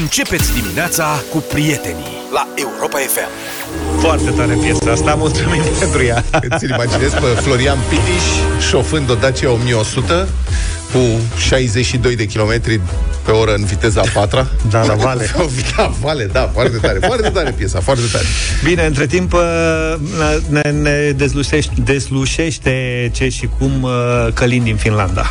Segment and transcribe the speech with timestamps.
[0.00, 3.28] Începeți dimineața cu prietenii la Europa FM.
[4.00, 6.24] Foarte tare piesa asta, mulțumim pentru ea.
[6.48, 8.22] Îți imaginezi pe Florian Pitiș
[8.68, 10.28] șofând o Dacia 1100
[10.92, 10.98] cu
[11.36, 12.80] 62 de kilometri
[13.24, 14.46] pe oră în viteza a patra.
[14.70, 15.30] Da, la vale.
[15.76, 16.98] da, vale, da, foarte tare.
[17.06, 18.24] Foarte tare piesa, foarte tare.
[18.64, 19.94] Bine, între timp uh,
[20.48, 25.30] ne, ne dezlușește, dezlușește ce și cum uh, Călin din Finlanda.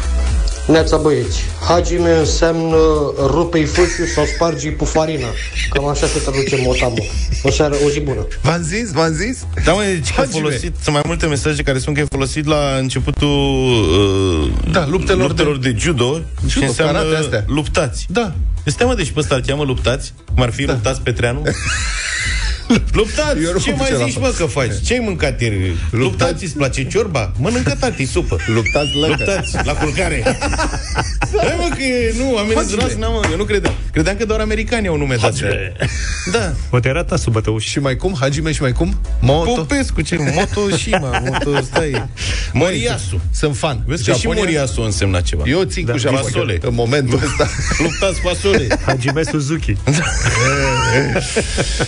[0.67, 2.77] Neața băieți, Hagime înseamnă
[3.17, 5.27] rupe-i fâșiu sau spargi pufarina.
[5.69, 7.03] Cam așa se traduce motamo.
[7.43, 8.27] O seară, o zi bună.
[8.41, 9.45] V-am zis, v-am zis?
[9.65, 10.39] Da, mă, deci că Hagime.
[10.41, 15.27] folosit, sunt mai multe mesaje care spun că e folosit la începutul uh, Da, luptelor
[15.27, 17.43] luptelor de, judo, și Judo, înseamnă karate astea.
[17.47, 18.05] luptați.
[18.09, 18.33] Da.
[18.63, 20.13] Este mă, deci pe ăsta îl cheamă luptați?
[20.33, 20.71] Cum ar fi da.
[20.73, 21.41] luptați Petreanu?
[22.99, 23.43] Luptați!
[23.43, 24.71] Eu nu Ce am mai făcut zici, la mă, că faci?
[24.85, 25.75] Ce-ai mâncat ieri?
[25.89, 27.31] Luptați, îți place ciorba?
[27.39, 28.37] Mănâncă tati supă.
[28.47, 29.15] Luptați lăcă.
[29.17, 30.23] Luptați, la culcare.
[31.37, 33.73] Hai mă, că e, nu, amenințați, n-am, mă, eu nu credeam.
[33.91, 35.73] Credeam că doar americanii au nume de
[36.31, 36.53] Da.
[36.69, 37.65] Poate era ta sub bătăuș.
[37.65, 38.15] Și mai cum?
[38.19, 38.99] Hagime și mai cum?
[39.19, 39.51] Moto.
[39.51, 40.17] Popescu, ce?
[40.33, 42.03] Motoshima, Moto, stai.
[42.53, 43.21] Moriasu.
[43.31, 43.83] Sunt fan.
[43.85, 45.43] Vezi că și Moriasu însemna ceva.
[45.45, 46.57] Eu țin Da, cu Japonia fasole.
[46.61, 47.49] în momentul ăsta.
[47.77, 48.67] Luptați fasole.
[48.85, 49.75] Hajime Suzuki.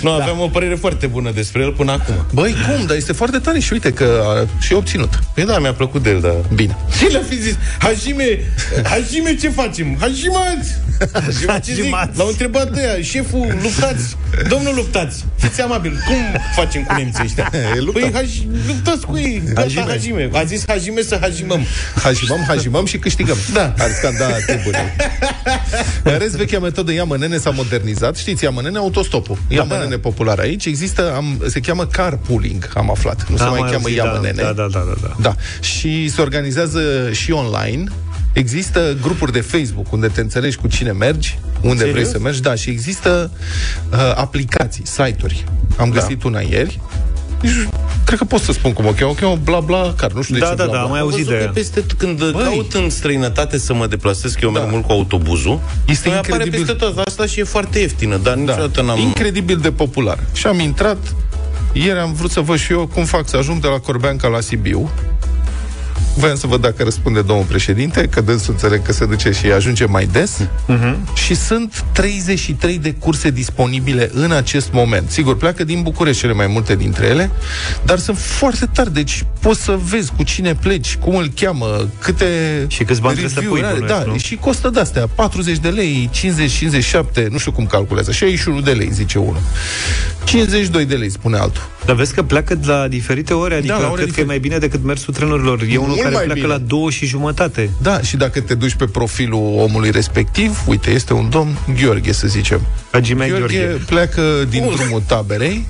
[0.01, 2.15] Nu, aveam o părere foarte bună despre el până acum.
[2.33, 2.85] Băi, cum?
[2.85, 5.19] Dar este foarte tare și uite că a și obținut.
[5.33, 6.35] Păi da, mi-a plăcut de el, dar...
[6.53, 6.77] Bine.
[6.97, 8.39] Și le-a fi zis, Hajime,
[8.83, 9.97] Hajime ce facem?
[9.99, 10.69] Hajimați!
[11.25, 11.49] Ce zic?
[11.49, 12.17] Hajimați.
[12.17, 14.15] L-au întrebat ăia, șeful, luptați!
[14.47, 15.25] Domnul luptați!
[15.35, 17.51] Fiți amabil, cum facem cu nemții ăștia?
[17.75, 18.01] E, luptăm.
[18.01, 18.29] Păi haj,
[18.67, 19.85] luptați cu ei, gata, Hajime.
[19.87, 20.29] Hajime.
[20.33, 21.65] A zis Hajime să hajimăm.
[22.03, 23.37] Hajimăm, hajimăm și câștigăm.
[23.53, 23.73] Da.
[23.77, 24.95] Ar scanda timpurile.
[26.03, 28.15] În rest, vechea metodă ia mănene s-a modernizat.
[28.15, 29.37] Știți, ia mănene autostopul.
[29.47, 29.75] Ia Da.
[29.75, 30.54] mănene popular aici.
[30.63, 33.29] Există, am, se cheamă carpooling, am aflat.
[33.29, 34.41] Nu se Am mai cheamă auzit, ia da, mănene.
[34.41, 35.15] Da, da, da, da, da.
[35.21, 35.35] Da.
[35.61, 37.83] Și se organizează și online.
[38.33, 41.93] Există grupuri de Facebook unde te înțelegi cu cine mergi, unde Serios?
[41.93, 43.31] vrei să mergi, da, și există
[43.91, 45.43] uh, aplicații, site-uri.
[45.77, 45.99] Am Da.
[45.99, 46.79] găsit una ieri.
[48.07, 49.11] Nici nu- Cred că pot să spun cum o cheamă.
[49.11, 50.11] O cheamă bla bla car.
[50.11, 50.81] Nu știu de Da, ce da, bla, da, bla.
[50.83, 51.51] am mai Am auzit văzut de că ea.
[51.53, 52.43] peste tot, când Băi.
[52.43, 54.71] caut în străinătate să mă deplasez, că eu merg Da.
[54.71, 56.65] mult cu autobuzul, Este îmi apare incredibil.
[56.75, 58.39] peste tot asta și e foarte ieftină, dar Da.
[58.39, 58.99] niciodată n-am...
[58.99, 60.19] Incredibil de popular.
[60.33, 60.97] Și am intrat,
[61.73, 64.39] ieri am vrut să văd și eu cum fac să ajung de la Corbeanca la
[64.39, 64.89] Sibiu.
[66.17, 69.85] Voiam să văd dacă răspunde domnul președinte, că dânsul înțeleg că se duce și ajunge
[69.85, 70.41] mai des.
[70.41, 70.95] Uh-huh.
[71.13, 75.09] Și sunt 33 de curse disponibile în acest moment.
[75.09, 77.31] Sigur, pleacă din București cele mai multe dintre ele,
[77.85, 78.93] dar sunt foarte tari.
[78.93, 82.25] Deci poți să vezi cu cine pleci, cum îl cheamă, câte
[82.67, 83.79] Și câți bani trebuie să review-uri pui, are.
[83.79, 84.17] bănuiesc, Da, nu?
[84.17, 88.89] și costă de-astea 40 de lei, 50, 57, nu știu cum calculează, 61 de lei,
[88.91, 89.41] zice unul.
[90.23, 91.69] 52 de lei, spune altul.
[91.85, 94.23] Dar vezi că pleacă de la diferite ore, adică Da, la ore cred că e
[94.23, 94.27] diferite.
[94.27, 95.61] mai bine decât mersul trenurilor.
[95.61, 96.51] E unul Mult care mai pleacă bine.
[96.53, 97.69] la două și jumătate.
[97.81, 102.27] Da, și dacă te duci pe profilul omului respectiv, uite, este un domn Gheorghe, să
[102.27, 102.61] zicem.
[102.91, 103.83] Hajime Gheorghe, Gheorghe.
[103.85, 105.67] pleacă din drumul taberei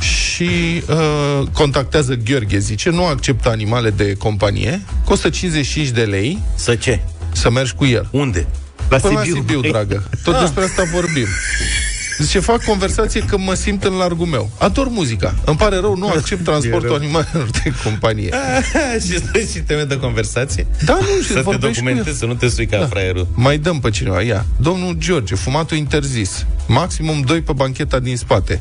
[0.00, 6.74] și uh, contactează Gheorghe, zice, nu acceptă animale de companie, costă 55 de lei Să
[6.74, 7.00] ce?
[7.32, 8.08] să mergi cu el.
[8.10, 8.46] Unde?
[8.88, 9.34] La Până Sibiu.
[9.34, 10.08] la Sibiu, Ei, dragă.
[10.24, 11.26] Tot despre asta vorbim.
[12.18, 14.50] Zice, fac conversație că mă simt în largul meu.
[14.58, 15.34] Ador muzica.
[15.44, 16.96] Îmi pare rău, nu accept transportul rău.
[16.96, 18.30] animalelor de companie.
[19.06, 20.66] și stai și teme de conversație?
[20.84, 21.94] Da, nu, și Să te vorbești cu el.
[21.94, 22.86] documentezi, să nu te sui ca da.
[22.86, 23.26] fraierul.
[23.34, 24.44] Mai dăm pe cineva, ia.
[24.60, 26.46] Domnul George, fumatul interzis.
[26.66, 28.60] Maximum 2 pe bancheta din spate.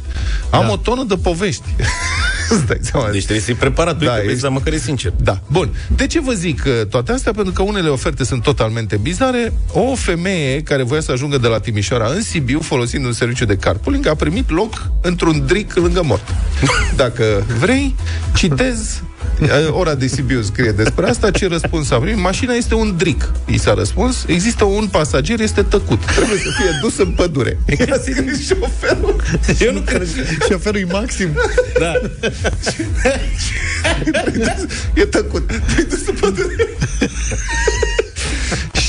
[0.49, 0.71] Am Da.
[0.71, 1.63] o tonă de povești.
[2.55, 3.09] Îți dai seama?
[3.09, 5.13] Deci trebuie să-i preparat, uite, Da, da, vezi, ești- dar măcar e sincer.
[5.23, 5.69] Da, bun.
[5.95, 7.31] De ce vă zic uh, toate astea?
[7.31, 9.53] Pentru că unele oferte sunt totalmente bizare.
[9.73, 13.55] O femeie care voia să ajungă de la Timișoara în Sibiu, folosind un serviciu de
[13.55, 16.33] carpooling, a primit loc într-un dric lângă mort.
[16.95, 17.95] Dacă vrei,
[18.35, 19.01] citez
[19.41, 22.21] uh, ora de Sibiu scrie despre asta, ce răspuns a primit?
[22.21, 24.23] Mașina este un dric, i s-a răspuns.
[24.27, 26.05] Există un pasager, este tăcut.
[26.05, 27.57] Trebuie să fie dus în pădure.
[27.87, 29.15] I-a scris șoferul.
[29.59, 30.07] Eu nu cred.
[30.49, 31.29] Șoferul e maxim.
[31.79, 31.93] Da.
[34.93, 35.47] E tăcut.
[35.47, 36.67] Te-ai dus în pădure.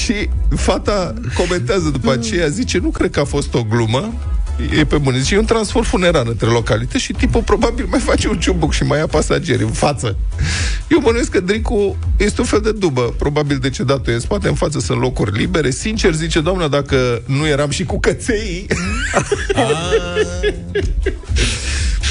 [0.03, 4.15] Și fata comentează după aceea, zice, nu cred că a fost o glumă,
[4.79, 5.19] e pe bune.
[5.19, 8.83] Zice, e un transport funerar între localități și tipul probabil mai face un ciubuc și
[8.83, 10.17] mai ia pasageri în față.
[10.89, 13.15] Eu bănuiesc că Dricu este un fel de dubă.
[13.19, 15.71] Probabil decedatul e în spate, în față sunt locuri libere.
[15.71, 18.67] Sincer, zice, doamna, dacă nu eram și cu căței,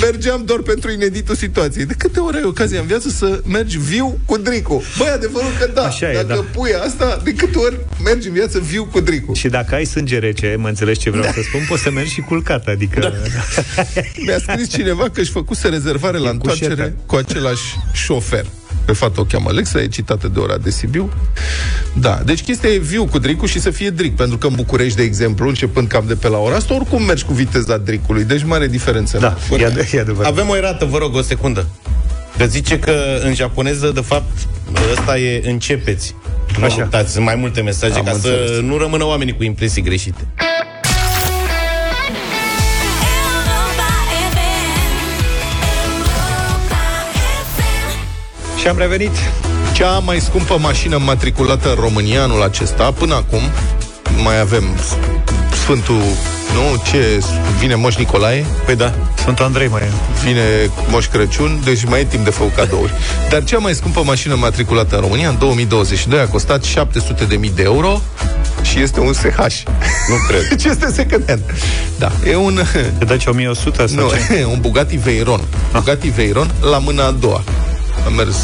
[0.02, 1.86] mergeam doar pentru ineditul situației.
[1.86, 4.84] De câte ori ai ocazia în viață să mergi viu cu Dricu?
[4.98, 5.82] Băi, adevărul că da.
[5.84, 6.46] Așa e, dacă da.
[6.60, 9.34] pui asta, de câte ori mergi în viață viu cu Dricu?
[9.34, 12.22] Și dacă ai sânge rece, mă înțelegi ce vreau să spun, poți să mergi și
[12.22, 13.00] culcat, adică...
[13.00, 13.12] Da.
[14.26, 16.94] Mi-a scris cineva că își făcuse rezervare la E întoarcere cușetă.
[17.06, 17.64] cu același
[17.94, 18.46] șofer.
[18.86, 21.10] Pe fată o cheamă Alexa, e citată de ora de Sibiu.
[21.94, 24.98] Da, deci chestia e viu cu dricul și să fie dric, pentru că în București,
[24.98, 28.44] de exemplu, începând cam de pe la ora asta, oricum mergi cu viteza dricului, deci
[28.44, 29.18] mare diferență.
[29.18, 30.32] Da, e, ad- e adevărat.
[30.32, 31.66] Avem o erată, vă rog, o secundă.
[32.38, 32.94] Că zice că
[33.24, 34.32] în japoneză, de fapt,
[34.92, 36.16] ăsta e începeți.
[36.58, 36.76] Nu Așa.
[36.84, 38.50] Uitați, sunt mai multe mesaje Am ca înțeles.
[38.56, 40.28] să nu rămână oamenii cu impresii greșite.
[48.62, 49.12] Și am revenit.
[49.74, 53.40] Cea mai scumpă mașină matriculată în România anul acesta, până acum,
[54.24, 54.64] mai avem
[55.52, 56.02] Sfântul,
[56.54, 56.82] nu?
[56.92, 57.24] Ce?
[57.60, 58.94] Vine Moș Nicolae, Păi da.
[59.18, 59.90] Sfântul Andrei mai e.
[60.24, 60.42] vine
[60.90, 62.94] Moș Crăciun, deci mai e timp de făcut cadouri.
[63.30, 68.02] Dar cea mai scumpă mașină matriculată în România, în 2022, a costat 700.000 de euro
[68.62, 69.64] și este un SH.
[70.08, 70.48] Nu cred.
[70.56, 71.42] Deci este second hand.
[71.98, 72.60] Da, e un...
[72.98, 74.44] Te dai 1100 sau Nu, ce?
[74.54, 75.42] un Bugatti Veyron.
[75.72, 77.44] Bugatti Veyron la mâna a doua.
[78.06, 78.38] Am mers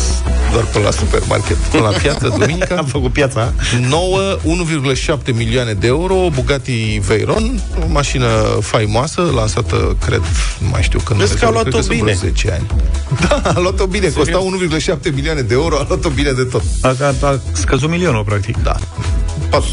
[0.51, 2.75] doar până la supermarket, până la piață, duminica.
[2.83, 3.54] Am făcut piața.
[3.89, 8.27] 9, 1,7 milioane de euro, Bugatti Veyron, o mașină
[8.62, 10.21] faimoasă, lansată, cred,
[10.59, 11.19] nu mai știu când.
[11.19, 12.13] Vezi că a cred luat-o sunt vreo bine.
[12.13, 12.65] 10 ani.
[13.27, 14.39] Da, a luat-o bine, costa
[15.09, 16.62] 1,7 milioane de euro, a luat-o bine de tot.
[16.81, 18.63] A, a, a scăzut milionul, practic.
[18.63, 18.75] Da.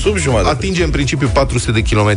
[0.00, 0.48] Sub jumătate.
[0.48, 2.16] Atinge în principiu 400 de km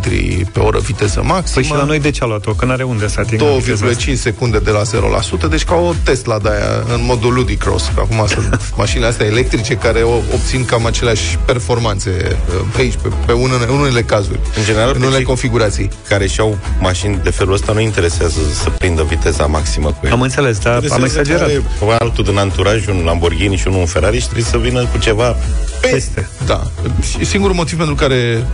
[0.51, 1.53] pe oră viteză maximă.
[1.53, 2.51] Păi și la noi de ce a luat-o?
[2.51, 4.11] Că n-are unde să atingă viteza asta.
[4.11, 7.33] 2,5 secunde de la 0 la 100, deci ca o Tesla de aia în modul
[7.33, 7.91] ludicros.
[7.95, 12.93] Că acum sunt mașinile astea electrice care o, obțin cam aceleași performanțe uh, pe aici,
[13.01, 14.39] pe, pe unele, în unele cazuri.
[14.57, 15.89] În general, în pe unele cei- configurații.
[16.09, 20.13] care și-au mașini de felul ăsta nu interesează să prindă viteza maximă cu ele.
[20.13, 21.63] Am înțeles, dar am Interesează exagerat.
[21.79, 24.85] că are Altul din anturaj, un Lamborghini și unul un Ferrari și trebuie să vină
[24.85, 25.35] cu ceva
[25.81, 26.29] Peste.
[26.45, 26.61] Da.
[27.09, 28.47] Și singurul motiv pentru care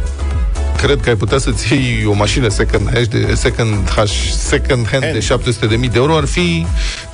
[0.78, 4.04] cred că ai putea să-ți iei o mașină second hand de, second, H,
[4.38, 6.66] second hand de 700 de mii de euro ar fi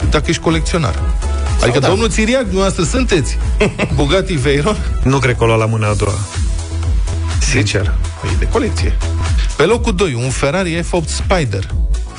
[0.09, 0.99] dacă ești colecționar.
[1.61, 1.87] Adică, da.
[1.87, 3.37] domnul Țiriac, dumneavoastră sunteți
[3.95, 4.77] Bugatti Veyron?
[5.03, 6.17] Nu cred că o lua la mâna a doua.
[7.39, 7.93] Sincer.
[8.21, 8.97] Păi de colecție.
[9.55, 11.67] Pe locul 2, un Ferrari F8 Spider.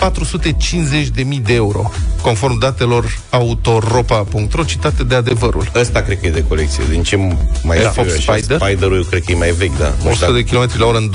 [0.01, 1.91] 450.000 de euro,
[2.23, 5.71] conform datelor autoropa.ro citate de adevărul.
[5.75, 6.85] Ăsta cred că e de colecție.
[6.91, 8.61] Din ce mai Era știu eu Fox așa, Spider?
[8.61, 9.93] Spider-ul eu cred că e mai vechi, da.
[10.03, 11.11] Nu 100 știu de km la oră în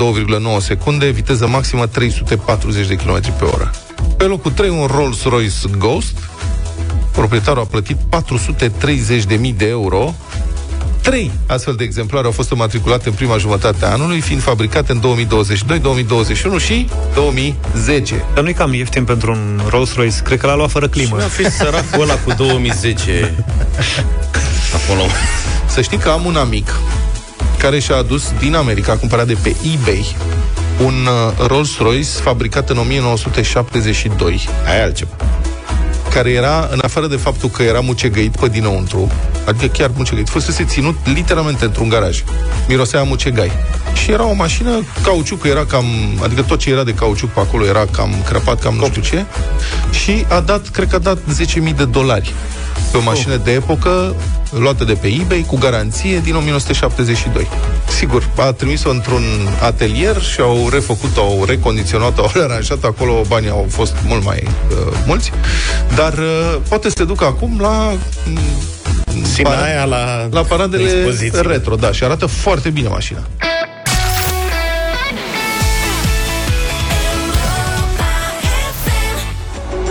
[0.58, 3.70] 2,9 secunde, viteză maximă 340 de km pe oră.
[4.16, 6.18] Pe locul 3, un Rolls-Royce Ghost.
[7.12, 10.14] Proprietarul a plătit 430.000 de euro.
[11.06, 15.00] Trei astfel de exemplare au fost matriculate în prima jumătate a anului, fiind fabricate în
[15.00, 18.24] 2022, 2021 și 2010.
[18.34, 20.22] Dar nu-i cam ieftin pentru un Rolls-Royce.
[20.22, 21.16] Cred că l-a luat fără climă.
[21.16, 23.34] Nu a fi săracul ăla cu 2010
[24.84, 25.02] acolo.
[25.68, 26.74] Să știi că am un amic
[27.58, 30.16] care și-a adus din America, a cumpărat de pe eBay,
[30.84, 35.16] un uh, Rolls-Royce fabricat în 1972, Ai altceva.
[36.16, 39.10] Care era, în afară de faptul că era mucegăit pe dinăuntru,
[39.46, 42.22] adică chiar mucegăit, fusese ținut literalmente într-un garaj.
[42.68, 43.50] Mirosea a mucegai.
[44.02, 45.84] Și era o mașină, cauciucul era cam,
[46.22, 49.24] adică tot ce era de cauciuc pe acolo era cam crăpat, cam nu știu ce.
[49.90, 52.34] Și a dat, cred că a dat 10.000 de dolari
[52.90, 54.14] pe o mașină de epocă
[54.50, 57.48] luată de pe eBay cu garanție din 1972.
[57.88, 59.22] Sigur, a trimis-o într-un
[59.62, 64.76] atelier și au refăcut-o, au recondiționat-o, au aranjat acolo, banii au fost mult mai uh,
[65.06, 65.32] mulți,
[65.94, 67.92] dar uh, poate să se ducă acum la
[68.24, 68.38] mm,
[69.22, 71.40] Sinaia la, la paradele expoziție.
[71.40, 73.20] retro, da, și arată foarte bine mașina.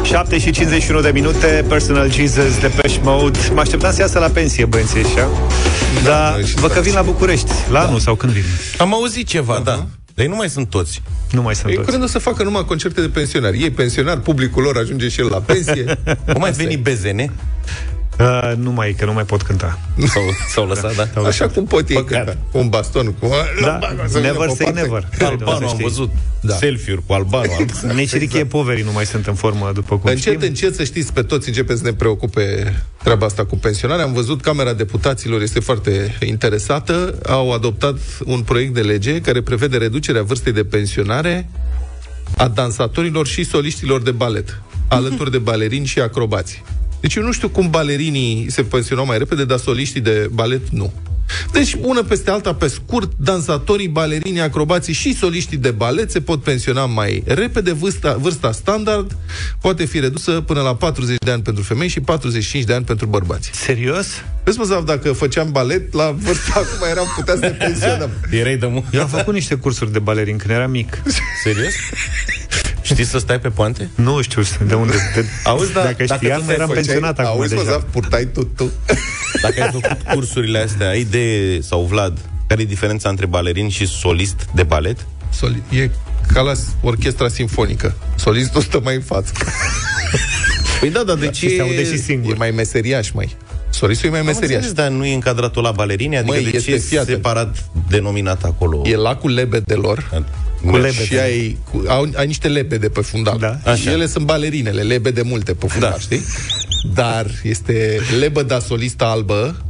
[0.06, 3.40] 7 și 51 de minute, Personal Jesus, Depeche Mode.
[3.54, 5.28] Mă așteptam să iasă la pensie băieții ăștia.
[6.04, 6.86] Dar noi și văd că toți.
[6.88, 7.52] vin la București.
[7.72, 8.44] La anul sau când vin?
[8.78, 9.72] Am auzit ceva, da.
[10.14, 11.02] Dar ei nu mai sunt toți.
[11.32, 11.88] Nu mai sunt Eu toți.
[11.90, 13.62] cred o să facă numai concerte de pensionari.
[13.62, 15.84] Ei pensionar, publicul lor ajunge și el la pensie.
[16.32, 16.66] Cum mai Asta e.
[16.66, 17.32] veni BZN?
[18.19, 19.79] Uh, nu mai, că nu mai pot cânta.
[20.07, 21.22] S-au, s-au lăsat, da?
[21.22, 22.25] Așa cum pot ei, Păcat.
[22.25, 23.29] cânta, cu un baston, cu...
[23.62, 24.81] Da, Să vină never pe o say parte.
[24.81, 25.10] never.
[25.22, 26.10] Albano, am văzut
[26.41, 26.48] Da.
[26.51, 26.55] da.
[26.55, 27.51] selfie-uri cu Albano.
[27.93, 28.50] Necirichie exact.
[28.50, 30.48] poverii nu mai sunt în formă, după cum Încet, știm.
[30.48, 34.01] încet, să știți, pe toți începe să ne preocupe treaba asta cu pensionare.
[34.01, 37.17] Am văzut, Camera Deputaților este foarte interesată.
[37.27, 41.50] Au adoptat un proiect de lege care prevede reducerea vârstei de pensionare
[42.38, 46.63] a dansatorilor și soliștilor de balet, alături de balerini și acrobați.
[47.06, 50.94] Deci eu nu știu cum balerinii se pensionau mai repede, dar soliștii de balet nu.
[51.52, 56.44] Deci, una peste alta, pe scurt, dansatorii, balerinii, acrobații și soliștii de balet se pot
[56.44, 57.72] pensiona mai repede.
[57.74, 59.18] Vârsta, vârsta standard
[59.62, 63.06] poate fi redusă până la 40 de ani pentru femei și 45 de ani pentru
[63.06, 63.50] bărbați.
[63.54, 64.08] Serios?
[64.44, 68.10] Vezi, mă, Zav, dacă făceam balet, la vârsta acum eram putea să ne pensionăm.
[68.32, 71.02] Erai de mu- Eu am făcut niște cursuri de balerin când eram mic.
[71.44, 71.74] Serios?
[72.86, 73.89] Știi să stai pe poante?
[73.96, 74.94] Nu știu de unde.
[75.15, 77.72] De, Auzi, da, dacă dacă știam, tu eram făceai- pensionat acum Auzi, mă, deja.
[77.72, 78.72] Zaf, purtai tu, tu.
[79.42, 83.86] Dacă ai făcut cursurile astea, ai idee, sau Vlad, care e diferența între balerin și
[83.88, 85.06] solist de balet?
[85.30, 85.89] Soli- e
[86.34, 86.51] ca la
[86.82, 87.94] orchestra simfonică.
[88.15, 89.32] Solistul stă mai în față.
[90.80, 91.48] Păi da, dar de ce...
[91.50, 92.34] Și se aude și singur.
[92.34, 93.36] E mai meseriaș, mai.
[93.70, 94.54] Solistul e mai Am meseriaș.
[94.54, 96.18] înțeles, dar nu e încadratul la balerini?
[96.18, 97.15] Adică Măi, de este, ce fii e atent.
[97.15, 98.82] separat denominat acolo?
[98.86, 100.24] E lacul lebedelor.
[100.65, 101.05] Cu lebede.
[101.05, 103.38] Și ai, cu, au, ai niște lebede pe fundal.
[103.39, 103.57] Da.
[103.57, 103.91] Și Așa.
[103.91, 106.00] ele sunt balerinele, lebede multe pe fundal, Da.
[106.00, 106.22] știi?
[106.93, 109.65] Dar este lebăda solistă albă,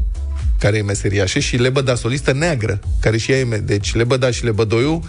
[0.60, 3.44] care e meseriașă, și lebăda solistă neagră, care și ea e...
[3.44, 5.02] me- Deci lebăda și lebădoiul,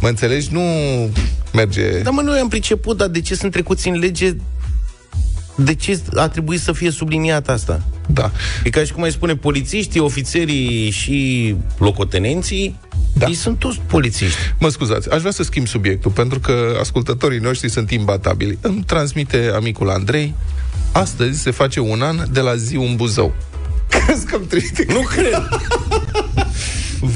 [0.00, 0.62] mă înțelegi, nu
[1.52, 1.98] merge...
[2.02, 4.36] Da, mă, noi am priceput, dar de ce sunt trecuți în lege?
[5.56, 7.82] De ce a trebuit să fie subliniat asta?
[8.06, 8.30] Da.
[8.64, 12.78] E ca și cum ai spune, polițiștii, ofițerii și locotenenții,
[13.14, 13.26] Da.
[13.26, 14.36] ei sunt toți polițiști.
[14.58, 18.58] Mă scuzați, aș vrea să schimb subiectul, pentru că ascultătorii noștri sunt imbatabili.
[18.60, 20.34] Îmi transmite amicul Andrei,
[20.92, 23.34] astăzi se face un an de la zi un Buzău.
[23.88, 24.86] Crezi că am triste?
[24.88, 25.48] Nu cred.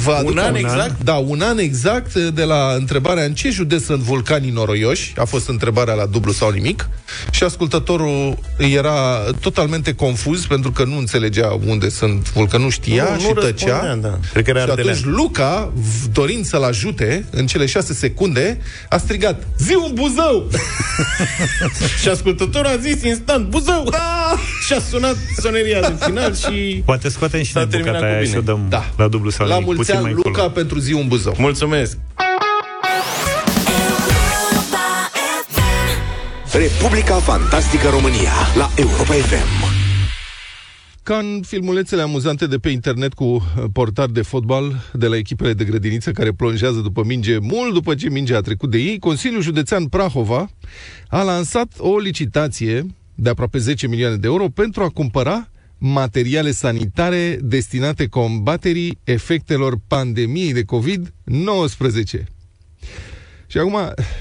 [0.04, 1.02] Vă aduc Un an aminte- exact?
[1.02, 5.48] Da, un an exact de la întrebarea în ce județ sunt vulcanii noroioși, a fost
[5.48, 6.88] întrebarea la dublu sau nimic,
[7.30, 13.20] și ascultătorul era totalmente confuz pentru că nu înțelegea unde sunt vulcani, nu știa Nu,
[13.20, 13.66] și nu tăcea.
[13.80, 14.18] răspundea, da.
[14.32, 14.96] Cred că era și ardelean.
[14.96, 20.50] atunci Luca, v- dorind să-l ajute, în cele șase secunde, a strigat, zi un Buzău!
[22.02, 23.86] și ascultătorul a zis instant, Buzău!
[23.90, 24.34] Da!
[24.66, 26.82] și a sunat soneria de final și...
[26.84, 28.32] Poate scoatem și S-a noi terminat bucata cu aia bine.
[28.32, 28.90] și o dăm Da.
[28.96, 30.48] la dublu sau La nimic, mulți puțin ani, mai Luca, încolo.
[30.48, 31.34] pentru zi un Buzău.
[31.38, 31.98] Mulțumesc!
[36.52, 39.76] Republica Fantastică România la Europa FM.
[41.02, 43.40] Ca în filmulețele amuzante de pe internet cu uh,
[43.72, 48.08] portari de fotbal de la echipele de grădiniță care plonjează după minge mult după ce
[48.10, 50.50] mingea a trecut de ei, Consiliul Județean Prahova
[51.08, 57.38] a lansat o licitație de aproape 10 milioane de euro pentru a cumpăra materiale sanitare
[57.42, 62.24] destinate combaterii efectelor pandemiei de COVID-19.
[63.46, 63.78] Și acum,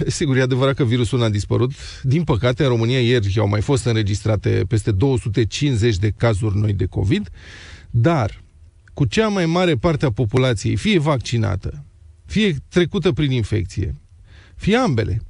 [0.07, 1.71] sigur, e adevărat că virusul n-a dispărut.
[2.03, 6.85] Din păcate, în România ieri au mai fost înregistrate peste 250 de cazuri noi de
[6.85, 7.29] COVID,
[7.89, 8.43] dar
[8.93, 11.85] cu cea mai mare parte a populației, fie vaccinată,
[12.25, 13.95] fie trecută prin infecție,
[14.55, 15.21] fie ambele,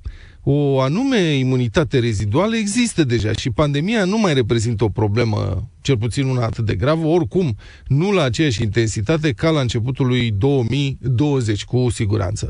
[0.49, 6.25] o anume imunitate reziduală există deja și pandemia nu mai reprezintă o problemă, cel puțin
[6.25, 7.55] una atât de gravă, oricum
[7.87, 12.49] nu la aceeași intensitate ca la începutul lui 2020, cu siguranță.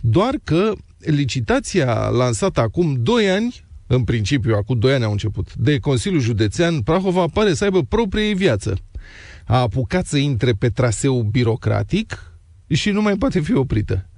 [0.00, 5.78] Doar că licitația lansată acum 2 ani, în principiu, acum 2 ani au început, de
[5.78, 8.76] Consiliul Județean Prahova pare să aibă proprie ei viață.
[9.44, 12.34] A apucat să intre pe traseu birocratic
[12.68, 14.09] și nu mai poate fi oprită.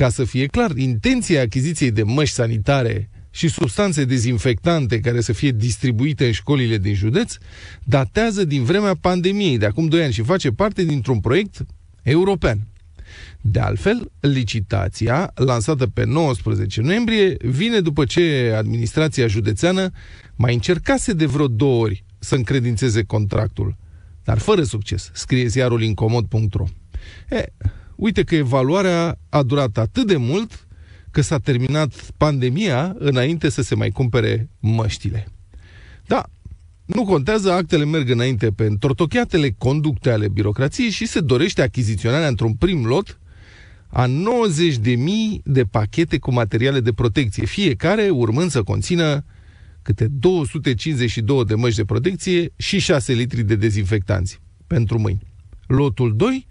[0.00, 5.50] Ca să fie clar, intenția achiziției de măști sanitare și substanțe dezinfectante care să fie
[5.50, 7.34] distribuite în școlile din județ
[7.84, 11.66] datează din vremea pandemiei de acum 2 ani și face parte dintr-un proiect
[12.02, 12.66] european.
[13.40, 19.90] De altfel, licitația, lansată pe 19 noiembrie, vine după ce administrația județeană
[20.36, 23.76] mai încercase de vreo două ori să încredințeze contractul,
[24.24, 26.64] dar fără succes, scrie ziarul incomod.ro.
[27.30, 27.44] E,
[28.00, 30.66] uite că evaluarea a durat atât de mult
[31.10, 35.28] că s-a terminat pandemia înainte să se mai cumpere măștile.
[36.06, 36.24] Da,
[36.84, 42.54] nu contează, actele merg înainte pe întortocheatele conducte ale birocrației și se dorește achiziționarea într-un
[42.54, 43.18] prim lot
[43.86, 44.12] a 90.000
[45.44, 49.24] de pachete cu materiale de protecție, fiecare urmând să conțină
[49.82, 55.26] câte 252 de măști de protecție și 6 litri de dezinfectanți pentru mâini.
[55.66, 56.46] Lotul 2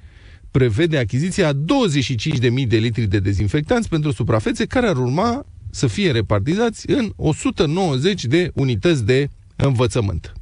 [0.52, 6.12] prevede achiziția a 25.000 de litri de dezinfectanți pentru suprafețe care ar urma să fie
[6.12, 10.34] repartizați în 190 de unități de învățământ.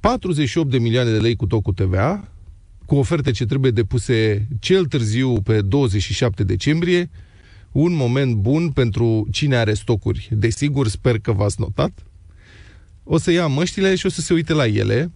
[0.00, 2.28] 48 de milioane de lei cu tot cu TVA,
[2.86, 7.10] cu oferte ce trebuie depuse cel târziu pe 27 decembrie,
[7.72, 10.28] un moment bun pentru cine are stocuri.
[10.32, 12.04] Desigur, sper că v-ați notat.
[13.04, 15.12] O să ia măștile și o să se uite la ele,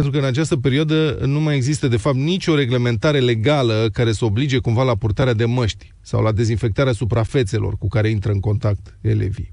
[0.00, 4.24] pentru că în această perioadă nu mai există, de fapt, nicio reglementare legală care să
[4.24, 8.98] oblige cumva la purtarea de măști sau la dezinfectarea suprafețelor cu care intră în contact
[9.00, 9.52] elevii.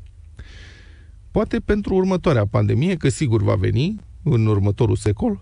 [1.31, 5.41] Poate pentru următoarea pandemie, că sigur va veni în următorul secol,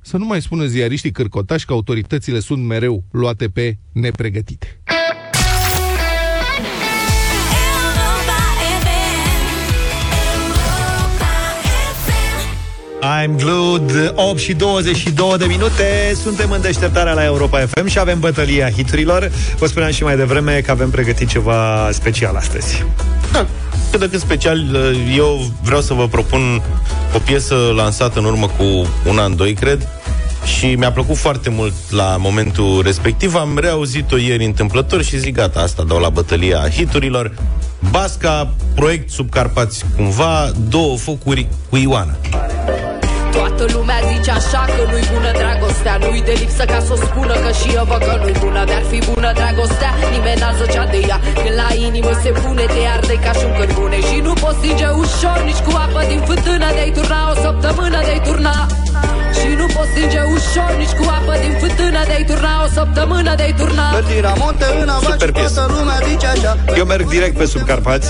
[0.00, 4.80] să nu mai spună ziariștii cârcotași că autoritățile sunt mereu luate pe nepregătite.
[13.02, 18.20] I'm glued 8 și 22 de minute Suntem în deșteptarea la Europa FM Și avem
[18.20, 22.84] bătălia hiturilor Vă spuneam și mai devreme că avem pregătit ceva special astăzi
[23.32, 23.46] Da,
[23.90, 24.76] cât de cât special,
[25.16, 26.62] eu vreau să vă propun
[27.14, 28.64] o piesă lansată în urmă cu
[29.08, 29.88] un an, doi, cred,
[30.58, 33.34] și mi-a plăcut foarte mult la momentul respectiv.
[33.34, 37.34] Am reauzit-o ieri întâmplător și zic, gata, asta dau la bătălia hiturilor.
[37.90, 42.16] Basca, proiect subcarpați cumva, două focuri cu Ioana.
[43.38, 45.94] Toată lumea zice așa că nu-i bună dragostea.
[46.02, 48.62] Nu-i de lipsă ca să o spună că și eu văd că nu-i bună.
[48.72, 51.18] Dar fi bună dragostea, nimeni n-a zăcea de ea.
[51.42, 53.98] Când la inimă se pune, te arde ca și un cărbune.
[54.08, 58.22] Și nu poți stinge ușor nici cu apă din fântână De-ai turna o săptămână, de-ai
[58.26, 58.56] turna.
[58.86, 58.87] și
[59.58, 62.00] nu poți stinge ușor nici cu apă din fântână.
[62.06, 63.86] De-ai turna o săptămână, de-ai turna.
[65.10, 65.66] Super piesă.
[66.76, 68.08] Eu merg direct pe Subcarpați.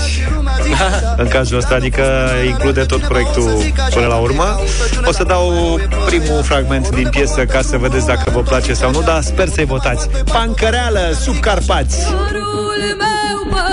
[1.23, 2.03] În cazul ăsta, adică
[2.45, 3.49] include tot proiectul
[3.93, 4.59] până la urmă.
[5.05, 9.01] O să dau primul fragment din piesă Ca să vedeți dacă vă place sau nu
[9.01, 10.09] Dar sper să-i votați.
[10.31, 11.97] Pancăreală, Subcarpați.
[12.05, 13.65] Dorul meu pe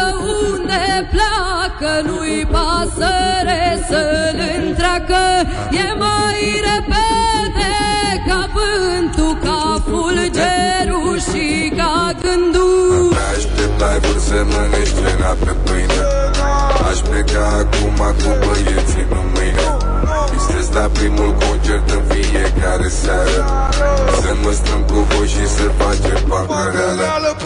[0.42, 5.20] unde pleacă Nu-i pasăre să-l întreacă.
[5.70, 6.95] E mai repede
[11.16, 13.16] fulgerul și ca gândul.
[13.34, 16.00] Aștept live-uri să mănânci trena pe pâine.
[16.90, 19.66] Aș pleca acum cu băieții în mâine.
[19.74, 20.05] Visez
[20.80, 23.70] la primul concert în fiecare seară.
[24.20, 27.36] Să mă strâng cu voi și să facem pancăreală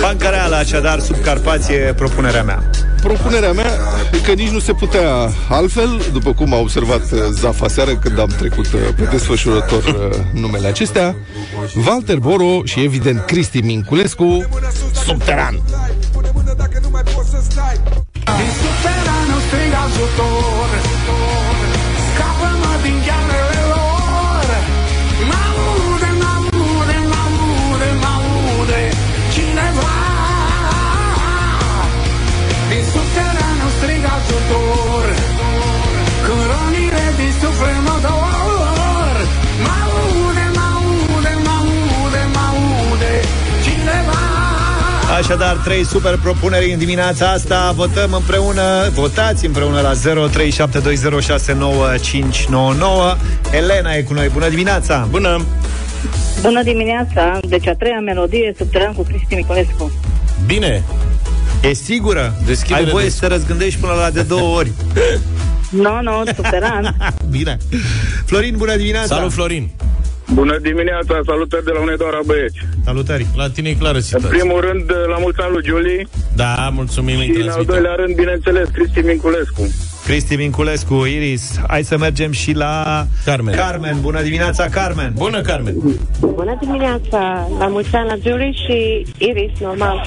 [0.00, 2.70] Pancăreală, așadar, Subcarpați e propunerea mea.
[3.02, 3.70] Propunerea mea
[4.12, 8.18] e că nici nu se putea altfel, după cum a observat uh, Zafa seară când
[8.18, 11.16] am trecut uh, pe desfășurător uh, numele acestea,
[11.86, 14.48] Walter Boro și evident Cristi Minculescu,
[15.04, 15.60] subteran.
[18.38, 20.59] Din subteranul strig ajutor
[45.20, 49.96] Așadar, trei super propuneri în dimineața asta Votăm împreună, votați împreună la 0372069599
[53.50, 55.06] Elena e cu noi, bună dimineața!
[55.10, 55.44] Bună!
[56.42, 57.38] Bună dimineața!
[57.48, 59.92] Deci a treia melodie, Subteran cu Cristi Nicolescu.
[60.46, 60.82] Bine!
[61.62, 62.34] E sigură?
[62.46, 64.72] Deschide-le Ai voie des- să te răzgândești până la de două ori
[65.84, 66.96] Nu, nu, Subteran.
[67.30, 67.56] Bine
[68.24, 69.14] Florin, bună dimineața!
[69.14, 69.70] Salut, Florin!
[70.34, 72.58] Bună dimineața, salutări de la Unedoara Băieți.
[72.84, 73.26] Salutări!
[73.36, 74.28] La tine e clară În situația.
[74.28, 77.74] primul rând, la mulți ani lui Julie Da, mulțumim, îi și în al transmitem.
[77.74, 79.62] doilea rând, bineînțeles, Cristi Minculescu.
[80.04, 83.54] Cristi Minculescu, Iris Hai să mergem și la Carmen.
[83.54, 85.74] Carmen, bună dimineața, Carmen Bună, Carmen!
[86.20, 87.48] Bună dimineața!
[87.58, 90.06] La mulți ani la Julie și Iris, normal.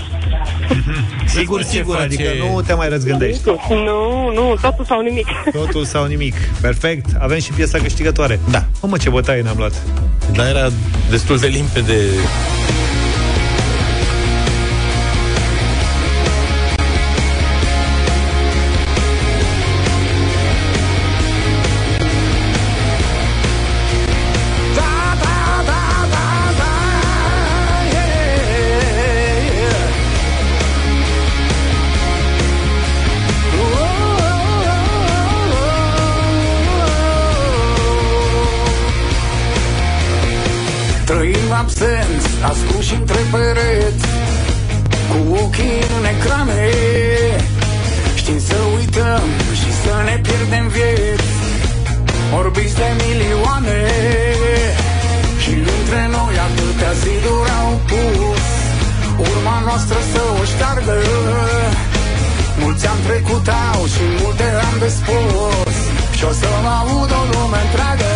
[1.35, 5.27] Sigur, ce sigur, face- adică nu te mai răzgândești Nu, nu, totul sau nimic.
[5.61, 8.65] Totul sau nimic Perfect, avem și piesa câștigătoare Da.
[8.79, 9.81] O, mă, ce bătaie ne-am luat
[10.33, 10.69] Dar era
[11.09, 11.97] destul de limpede.
[43.33, 44.07] Pereți
[45.09, 46.63] Cu ochii în ecrane.
[48.19, 49.25] Știm să uităm
[49.59, 51.31] și să ne pierdem vieți.
[52.39, 53.81] Orbiți de milioane
[55.43, 58.43] Și între noi atâtea ziduri au pus.
[59.29, 60.97] Urma noastră să o șteargă.
[62.61, 65.77] Mulți am trecut au și multe am de spus.
[66.17, 68.12] Și o să mă aud o lume întreagă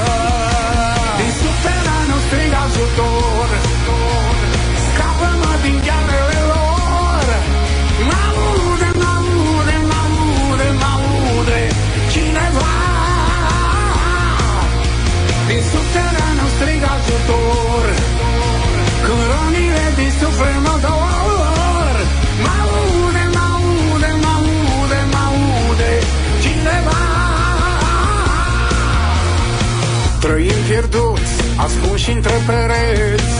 [31.67, 33.33] ascunși între pereți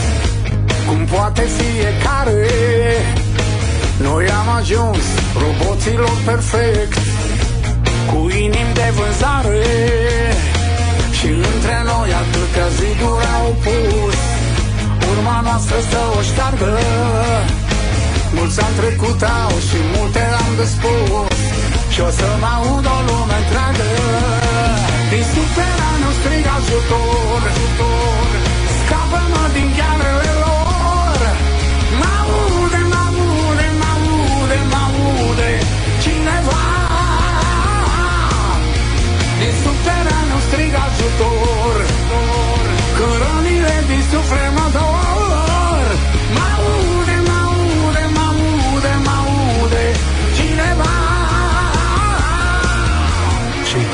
[0.86, 2.46] Cum poate fiecare.
[4.06, 5.04] Noi am ajuns
[5.42, 6.98] roboților perfect
[8.10, 9.66] Cu inimi de vânzare.
[11.18, 14.16] Și între noi atâtea ziduri au pus
[15.10, 16.72] Urma noastră să o șteargă.
[18.36, 21.26] Mulți am trecut au și multe am de spus
[21.92, 23.88] Și o să mă aud o lume întreagă.
[25.10, 25.24] Din
[26.08, 28.30] subterane strig ajutor, ajutor.
[28.78, 31.20] Scapă-mă din ghearele lor.
[32.00, 35.50] Mă-aude, mă-aude, mă-aude, mă-aude
[36.02, 36.62] Cineva
[39.40, 41.76] Din subterane strig ajutor.
[42.96, 44.97] Când rănile din suflet mă dor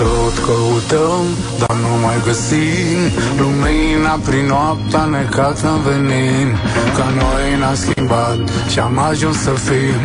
[0.01, 1.25] tot căutăm,
[1.61, 3.01] dar nu mai găsim.
[3.41, 6.49] Lumina prin noaptea necată în venin.
[6.97, 8.41] Ca noi n-am schimbat
[8.73, 10.03] și am ajuns să fim.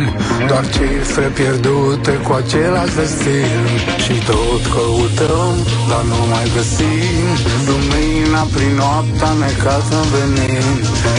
[0.48, 3.62] Doar cifre pierdute cu același destin
[4.04, 5.54] Și tot căutăm,
[5.90, 7.26] dar nu mai găsim.
[7.68, 10.76] Lumina prin noaptea necată în venin.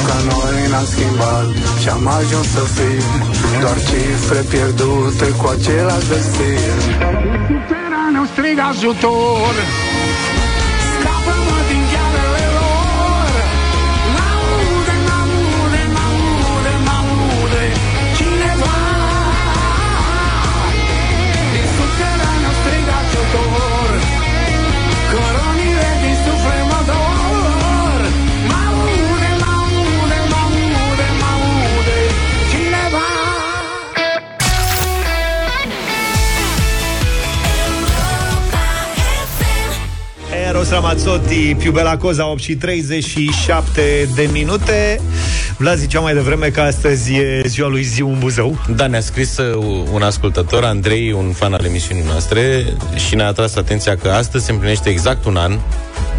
[0.07, 1.47] Ca noi n-am schimbat
[1.81, 3.07] și am ajuns să fim.
[3.63, 7.20] Doar cifre pierdute cu același destin
[8.31, 9.90] Subterane strig ajutor
[40.61, 45.01] Eros Ramazzotti, più bella cosa, 8 și 37 de minute.
[45.57, 48.57] Vlad zicea mai devreme că astăzi e ziua lui Ziu în Buzău.
[48.75, 52.65] Da, ne-a scris uh, un ascultător, Andrei, un fan al emisiunii noastre,
[53.07, 55.57] și ne-a atras atenția că astăzi se împlinește exact un an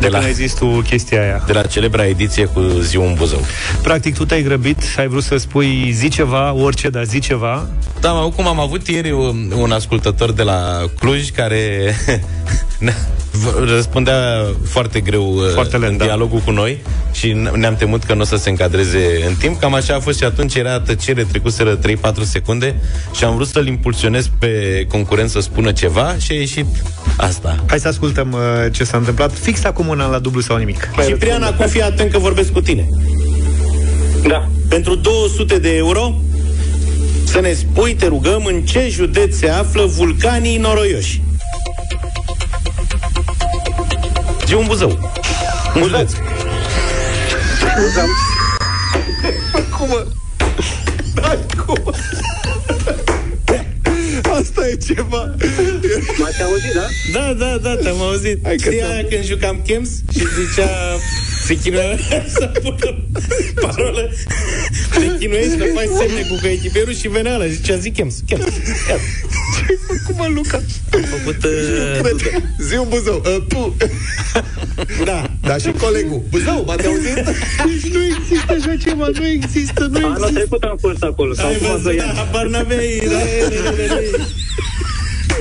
[0.00, 0.12] De la...
[0.18, 1.42] când ai zis tu chestia aia.
[1.46, 3.40] de la celebra ediție cu Ziua în Buzău.
[3.82, 7.66] Practic, tu te-ai grăbit, ai vrut să spui zi ceva, orice, dar zi ceva.
[8.00, 11.94] Da, mă, cum am avut ieri un, un ascultător de la Cluj care
[12.78, 12.94] ne-
[13.30, 13.31] v-
[13.66, 16.04] răspundea foarte greu uh, Foarte lent, în da.
[16.04, 16.78] dialogul cu noi
[17.12, 19.60] și n- ne-am temut că nu o să se încadreze în timp.
[19.60, 21.80] Cam așa a fost și atunci, era tăcere, trecuseră 3-4
[22.22, 22.74] secunde
[23.16, 26.66] și am vrut să-l impulsionez pe concurent să spună ceva și a ieșit
[27.16, 27.64] asta.
[27.66, 28.38] Hai să ascultăm uh,
[28.72, 30.88] ce s-a întâmplat fix acum un an la dublu sau nimic.
[31.06, 32.88] Ciprian, acum fii atent că vorbesc cu tine.
[34.26, 34.48] Da.
[34.68, 36.20] Pentru 200 de euro
[37.24, 41.22] să ne spui, te rugăm, în ce județ se află vulcanii noroioși.
[44.52, 45.10] Zi un Buzău.
[45.74, 46.12] Un județ.
[49.78, 49.88] Cum?
[51.66, 51.94] Cum?
[54.38, 55.34] Asta e ceva.
[56.18, 56.86] M-ați auzit, da?
[57.12, 58.38] Da, da, da, te-am auzit.
[58.44, 60.68] Hai că Știi te-am- aia când jucam Chems și zicea
[61.44, 61.96] se chinuia
[62.38, 63.04] să pună
[63.60, 64.10] parolă
[64.90, 68.44] te chinuiești că faci semne cu coechipierul și venea ăla zicea zi Chems, Chems.
[68.86, 69.02] Chems.
[70.06, 70.60] Cum mă, Luca?
[70.92, 72.22] Am făcut uh,
[72.68, 73.76] Zi un Buzău, uh, tu.
[75.04, 75.30] Da.
[75.40, 76.22] Da, și colegul.
[76.30, 77.14] Buzău, m-ați auzit?
[77.14, 80.32] Deci nu există așa ceva, nu există, nu Anul există.
[80.32, 81.34] trecut am fost acolo.
[81.34, 82.16] Sau Ai acum văzut, doi da, ani.
[82.16, 83.02] habar n-aveai.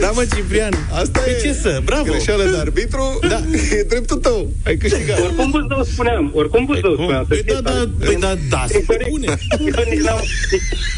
[0.01, 0.07] Da, da, da, da, da.
[0.07, 2.03] Da, mă, Ciprian, Asta Păi e ce să, bravo.
[2.03, 3.19] greșeală de arbitru.
[3.29, 3.39] Da.
[3.77, 4.49] E dreptul tău.
[4.65, 5.19] Ai câștigat.
[5.19, 7.03] Oricum Buzău spuneam, oricum Buzău Cum?
[7.03, 7.25] spuneam.
[7.29, 9.09] să Păi da, știți, da, păi da, da, E se corect.
[9.09, 9.27] pune.
[9.59, 10.23] Eu nici n-am-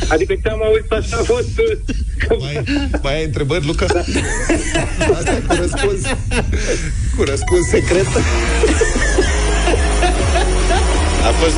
[0.10, 1.78] Adică ce am auzit așa a fost uh,
[2.39, 2.63] Mai,
[3.04, 3.86] mai ai întrebări, Luca?
[5.18, 6.02] Asta e cu răspuns.
[7.18, 8.08] Cu răspuns secret.
[11.24, 11.56] A fost,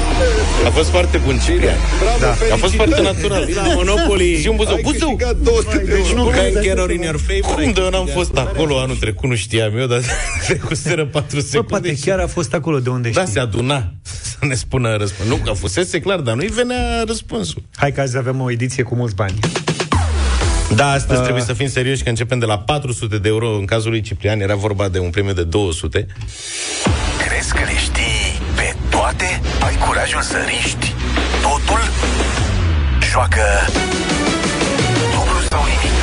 [0.65, 1.78] a fost foarte bun, Ciprian.
[1.99, 2.54] Bravo, Da.
[2.54, 3.01] A fost felicitări.
[3.04, 3.49] foarte natural.
[3.56, 4.39] La Monopoly.
[4.41, 4.75] Și un buzău.
[4.75, 5.08] Ai Buzău.
[5.10, 6.30] câștigat 200 de Deci nu euro.
[6.30, 7.62] ca în error in your favor.
[7.63, 9.99] Cum de eu n-am fost acolo anul trecut, nu știam eu, dar
[10.47, 11.67] trecuseră 4 Bă, secunde.
[11.67, 13.34] poate și- chiar a fost acolo de unde Da, știi.
[13.34, 15.30] se aduna să ne spună răspuns.
[15.30, 17.62] Nu, că fusese clar, dar nu-i venea răspunsul.
[17.75, 19.39] Hai că azi avem o ediție cu mulți bani.
[20.75, 21.23] Da, astăzi uh...
[21.23, 23.56] trebuie să fim serioși că începem de la 400 de euro.
[23.58, 26.08] În cazul lui Ciprian era vorba de un premiu de 200.
[27.28, 29.41] Crezi că le știi pe toate?
[29.65, 30.93] Ai curajul să riști
[31.41, 31.80] totul?
[33.12, 33.41] Joacă
[35.12, 35.95] dublu sau nimic.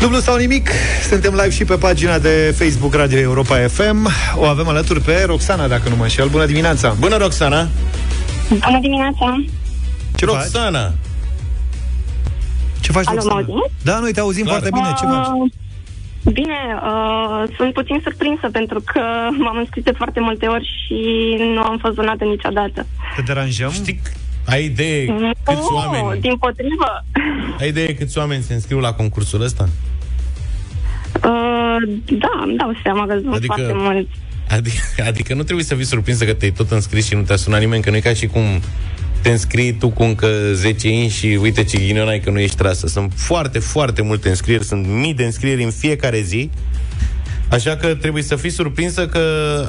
[0.00, 0.70] Dublu sau nimic,
[1.08, 4.08] suntem live și pe pagina de Facebook Radio Europa FM.
[4.36, 6.28] O avem alături pe Roxana, dacă nu mă înșel.
[6.28, 6.94] Bună dimineața!
[6.98, 7.68] Bună, Roxana!
[8.48, 9.44] Bună dimineața!
[10.16, 10.34] Ce faci?
[10.34, 10.92] Roxana!
[12.80, 13.40] Ce faci, Alo, Roxana?
[13.40, 13.84] mă auziți?
[13.84, 14.60] Da, noi te auzim Clar.
[14.60, 14.94] foarte bine.
[14.98, 15.26] Ce faci?
[16.26, 19.00] Uh, Bine, uh, sunt puțin surprinsă pentru că
[19.38, 21.00] m-am înscris de foarte multe ori și
[21.54, 22.86] nu am fost zonată niciodată.
[23.16, 23.70] Te deranjăm?
[23.70, 24.00] Știi,
[24.46, 25.06] ai idee
[25.44, 26.20] câți Nu, oameni...
[26.20, 27.04] din potrivă.
[27.58, 29.68] Ai idee câți oameni se înscriu la concursul ăsta?
[31.14, 34.10] Uh, da, îmi dau seama că sunt Adică- foarte mulți.
[34.50, 37.60] Adică, adică nu trebuie să fii surprinsă că te-ai tot înscris și nu te-a sunat
[37.60, 38.42] nimeni, că nu e ca și cum
[39.26, 42.56] te înscrii tu cu încă 10 ani și uite ce ghinion ai că nu ești
[42.56, 42.86] trasă.
[42.86, 46.50] Sunt foarte, foarte multe înscrieri, sunt mii de înscrieri în fiecare zi,
[47.50, 49.20] așa că trebuie să fii surprinsă că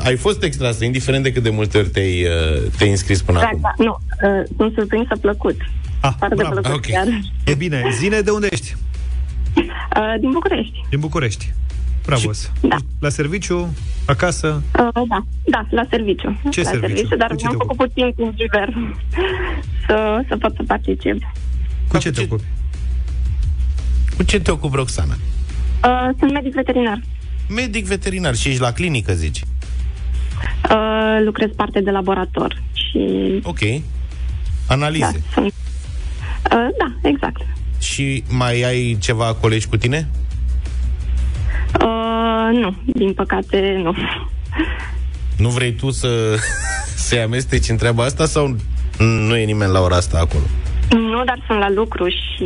[0.03, 3.45] ai fost extrasă, indiferent de cât de multe ori te-ai, uh, te-ai înscris până Da,
[3.45, 3.59] acum.
[3.61, 3.97] da, nu,
[4.29, 5.55] uh, sunt surprinsă plăcut.
[5.99, 6.51] Ah, Foarte bravo.
[6.53, 6.85] plăcut ok.
[6.91, 7.07] chiar.
[7.45, 7.83] E bine.
[7.99, 8.75] Zine de unde ești?
[9.55, 9.63] Uh,
[10.19, 10.85] din București.
[10.89, 11.53] Din București.
[12.07, 12.31] Bravo.
[12.61, 12.75] Da.
[12.99, 13.73] La serviciu,
[14.05, 14.61] acasă.
[14.79, 16.41] Uh, da, da, la serviciu.
[16.49, 17.15] Ce la serviciu?
[17.15, 18.73] dar Cu ce mi-am te făcut puțin timp liber
[19.87, 21.21] să, să pot să particip.
[21.87, 22.43] Cu ce te ocupi?
[24.17, 25.13] Cu ce te ocupi, Roxana?
[25.83, 27.01] Uh, sunt medic veterinar.
[27.49, 29.41] Medic veterinar și ești la clinică, zici.
[30.71, 32.99] Uh, lucrez parte de laborator și...
[33.43, 33.59] Ok.
[33.59, 33.77] Da,
[34.67, 35.21] Analize.
[35.33, 35.45] sunt...
[35.45, 37.41] Uh, da, exact.
[37.79, 40.07] Și mai ai ceva colegi cu tine?
[40.11, 40.26] Uh,
[42.51, 43.95] nu, din păcate, nu.
[45.37, 46.09] Nu vrei tu să
[47.07, 48.55] se amesteci în treaba asta sau
[49.27, 50.43] nu e nimeni la ora asta acolo?
[50.89, 52.45] Nu, dar sunt la lucru și...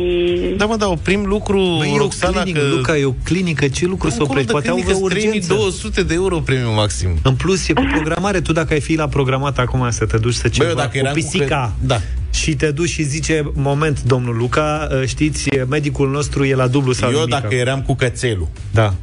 [0.56, 2.74] Da, mă, da, oprim lucru, Băi, e o Roxana, clinică, că...
[2.74, 4.50] Luca, e o clinică, ce lucru să oprești?
[4.50, 5.28] Poate au vreo urgență.
[5.28, 7.08] 3200 de euro premiu maxim.
[7.22, 8.40] În plus, e cu programare.
[8.40, 10.96] Tu dacă ai fi la programat acum să te duci să ceva eu dacă cu
[10.96, 12.00] eram cu pisica cre- da.
[12.30, 17.08] și te duci și zice, moment, domnul Luca, știți, medicul nostru e la dublu sau
[17.10, 18.94] Eu nimic dacă acum." eram cu cățelul Da.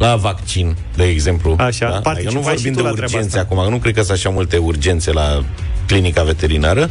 [0.00, 1.56] La vaccin, de exemplu.
[1.58, 2.00] Așa, da?
[2.00, 3.54] participai Adică nu și vorbim tu de la treaba urgențe asta.
[3.54, 5.44] acum, nu cred că sunt așa multe urgențe la
[5.86, 6.90] clinica veterinară.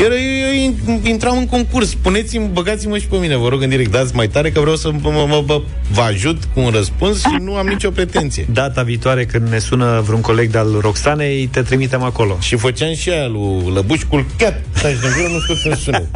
[0.00, 1.94] Iar eu in- intram în concurs.
[1.94, 4.90] Puneți-mi, băgați-mă și pe mine, vă rog, în direct, dați mai tare, că vreau să
[4.90, 8.46] mă, mă, mă, mă, vă ajut cu un răspuns și nu am nicio pretenție.
[8.52, 12.36] Data viitoare când ne sună vreun coleg de-al Roxanei, te trimitem acolo.
[12.40, 16.06] Și făceam și aia lui Lăbușcul, chiar, stai și de nu scot în sunet.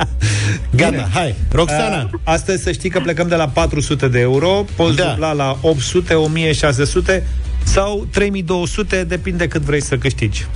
[0.76, 1.08] Gata, Bine.
[1.12, 2.02] hai, Roxana.
[2.02, 5.04] Uh, astăzi să știi că plecăm de la 400 de euro, poți Da.
[5.04, 7.26] dubla la 800, 1600
[7.64, 10.46] sau 3200, depinde cât vrei să câștigi.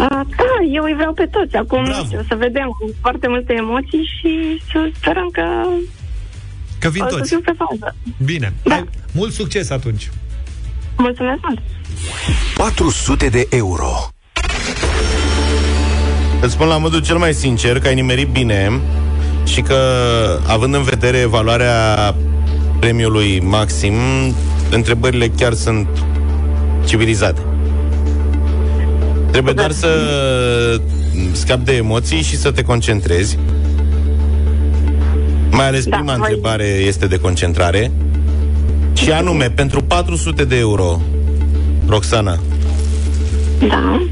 [0.00, 1.56] Uh, da, eu îi vreau pe toți.
[1.56, 1.98] Acum, Bravo.
[1.98, 5.42] nu știu, să vedem cu foarte multe emoții și să sperăm că
[6.78, 7.28] Că vin o să toți.
[7.28, 7.94] fiu pe fază.
[8.24, 8.52] Bine.
[8.62, 8.74] Da.
[8.74, 10.10] Hai, mult succes atunci.
[10.98, 11.58] Mulțumesc mult!
[12.56, 13.88] 400 de euro.
[16.40, 18.80] Îți spun la modul cel mai sincer că ai nimerit bine
[19.44, 19.76] și că,
[20.48, 22.14] având în vedere valoarea
[22.78, 23.94] premiului maxim,
[24.70, 25.88] întrebările chiar sunt
[26.86, 27.40] civilizate.
[29.34, 29.88] Trebuie doar să
[31.32, 33.38] scapi de emoții și să te concentrezi.
[35.50, 37.90] Mai ales Da, prima voi- întrebare este de concentrare.
[38.92, 41.00] Și anume, pentru 400 de euro,
[41.86, 42.38] Roxana,
[43.68, 44.06] Da.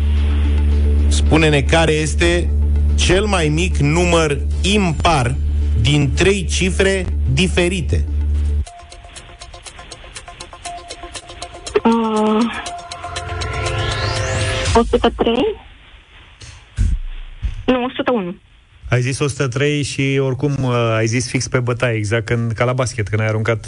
[1.08, 2.50] Spune-ne care este
[2.94, 5.34] cel mai mic număr impar
[5.80, 8.04] din trei cifre diferite.
[14.82, 15.34] 103?
[17.66, 18.36] Nu, 101.
[18.88, 22.72] Ai zis 103 și oricum uh, ai zis fix pe bătaie, exact când, ca la
[22.72, 23.66] basket, când ai aruncat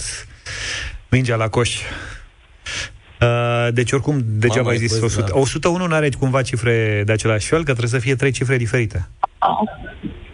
[1.11, 1.81] mingea la coș.
[3.21, 5.31] Uh, deci oricum degeaba Mamă, ai ai zis fost, 100.
[5.33, 5.39] da.
[5.39, 9.09] 101 nu are cumva cifre de același fel, că trebuie să fie trei cifre diferite.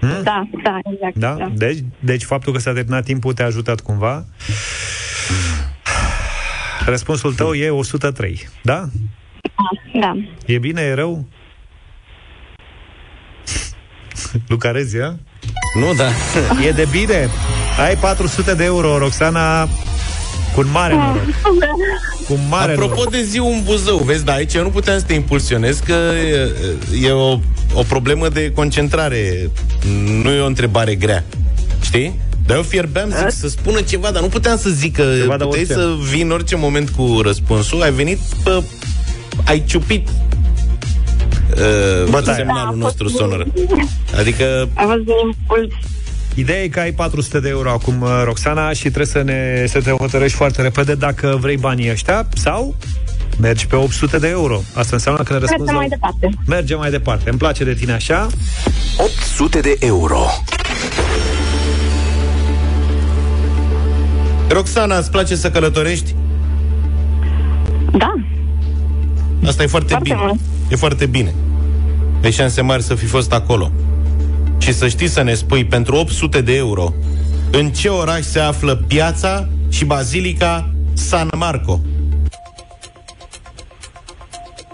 [0.01, 0.23] Hmm?
[0.23, 1.17] Da, da, exact.
[1.17, 1.51] Da?
[1.55, 4.25] Deci, deci faptul că s-a terminat timpul te-a ajutat cumva.
[6.87, 8.89] Răspunsul tău e 103, da?
[10.01, 10.13] Da.
[10.47, 11.25] E bine, e rău?
[14.49, 15.15] Lucarezi, a?
[15.75, 16.09] Nu, da.
[16.67, 17.29] E de bine.
[17.87, 19.65] Ai 400 de euro, Roxana,
[20.55, 21.23] cu un mare noroc.
[22.27, 23.11] Cu un mare Apropo noroc.
[23.11, 26.51] de zi un buzău, vezi, da, aici eu nu puteam să te impulsionez că e,
[27.07, 27.39] e o,
[27.75, 29.51] o problemă de concentrare.
[30.23, 31.25] Nu e o întrebare grea.
[31.83, 32.21] Știi?
[32.47, 35.45] Dar eu fierbeam, zic, să spună ceva, dar nu puteam să zic că Ceva de
[35.45, 35.73] puteai orice.
[35.73, 37.83] să vii în orice moment cu răspunsul.
[37.83, 38.63] Ai venit, pă,
[39.51, 40.15] ai ciupit uh,
[42.11, 42.37] Bătaia.
[42.37, 43.47] semnalul nostru sonor.
[44.19, 45.73] Adică A fost de impuls.
[46.35, 49.81] Ideea e că ai 400 de euro acum, uh, Roxana, și trebuie să, ne, să
[49.81, 52.75] te hotărăști foarte repede dacă vrei banii ăștia sau
[53.41, 54.61] mergi pe 800 de euro.
[54.75, 55.81] Asta înseamnă că ne răspunzi Mergem la...
[55.81, 56.29] mai departe.
[56.47, 57.31] Mergem mai departe.
[57.31, 58.27] Îmi place de tine așa.
[58.97, 60.27] 800 de euro.
[64.49, 66.15] Roxana, îți place să călătorești?
[67.99, 68.15] Da,
[69.47, 70.25] Asta e foarte, Foarte bine.
[70.27, 70.41] mult.
[70.71, 71.35] E foarte bine.
[72.23, 73.73] Ai șanse mari să fi fost acolo.
[74.59, 76.93] Și să știi să ne spui, pentru 800 de euro,
[77.51, 81.81] în ce oraș se află piața și bazilica San Marco?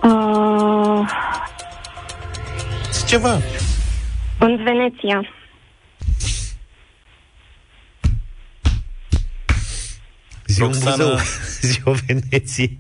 [0.03, 1.09] uh,
[2.93, 3.33] Zi ceva.
[4.39, 5.21] în Veneția.
[10.47, 11.17] zi un Roxana- Buzău,
[11.69, 12.79] zi o Veneție.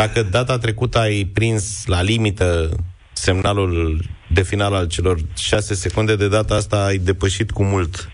[0.00, 2.76] Dacă data trecută ai prins la limită
[3.12, 8.10] semnalul de final al celor 6 secunde, de data asta ai depășit cu mult,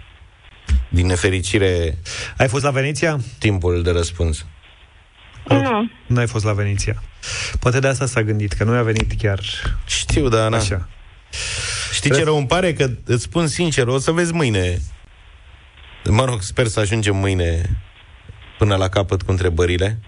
[0.88, 1.98] din nefericire,
[2.36, 3.20] Ai fost la Veneția?
[3.38, 4.46] timpul de răspuns.
[5.48, 5.90] Nu.
[6.06, 7.02] Nu ai fost la Veneția.
[7.60, 9.40] Poate de asta s-a gândit, că nu a venit chiar
[9.86, 10.56] Știu, dar na.
[10.56, 10.88] așa.
[11.92, 12.72] Știi ce rău îmi pare?
[12.72, 14.78] Că îți spun sincer, o să vezi mâine.
[16.04, 17.76] Mă rog, sper să ajungem mâine
[18.58, 20.00] până la capăt cu întrebările.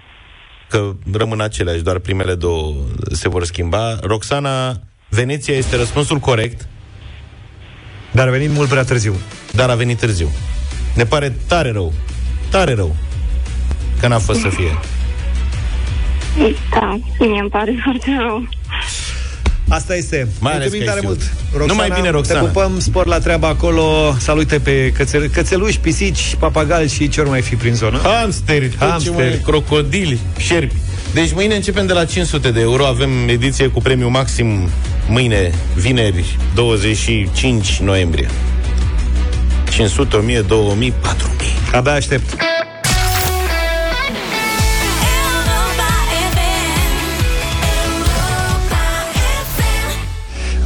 [0.69, 2.75] Că rămân aceleași, doar primele două
[3.13, 3.99] se vor schimba.
[4.03, 6.69] Roxana, Veneția este răspunsul corect,
[8.11, 9.15] Dar a venit mult prea târziu.
[9.53, 10.31] dar a venit târziu.
[10.95, 11.93] Ne pare tare rău,
[12.51, 12.97] tare rău,
[14.01, 14.79] că n-a fost să fie.
[16.71, 18.49] Da, mie îmi pare foarte rău.
[19.69, 20.29] Asta este.
[20.41, 21.31] Mai ales Mulțumim că ai tare știut.
[21.53, 21.69] mult.
[21.69, 22.41] Numai bine, Roxana.
[22.41, 24.15] Te pupăm, spor la treaba acolo.
[24.19, 27.99] Salute pe cățel, cățeluși, pisici, papagali și ce ori mai fi prin zonă.
[28.03, 29.15] Hamsteri, tot ce Hamsteri.
[29.17, 30.75] mai, crocodili, șerpi.
[31.15, 34.69] Deci mâine începem de la 500 de euro, avem ediție cu premiu maxim
[35.09, 38.29] mâine, vineri, 25 noiembrie.
[39.71, 41.47] 500, 1000, 2000, 4000.
[41.73, 42.35] Abia aștept.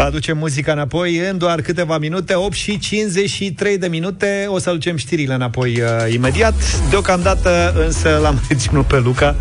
[0.05, 4.45] Aducem muzica înapoi în doar câteva minute, 8 și 53 de minute.
[4.49, 6.55] O să aducem știrile înapoi uh, imediat.
[6.91, 9.37] Deocamdată însă l-am reținut pe Luca.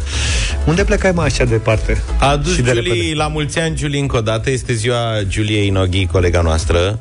[0.66, 2.02] Unde plecai mai așa departe?
[2.20, 3.14] A adus Și de Julie, repede.
[3.16, 4.50] la mulți ani, Julie, încă o dată.
[4.50, 7.00] Este ziua Juliei Noghi, colega noastră,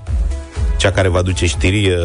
[0.81, 1.97] cea care va duce știri uh,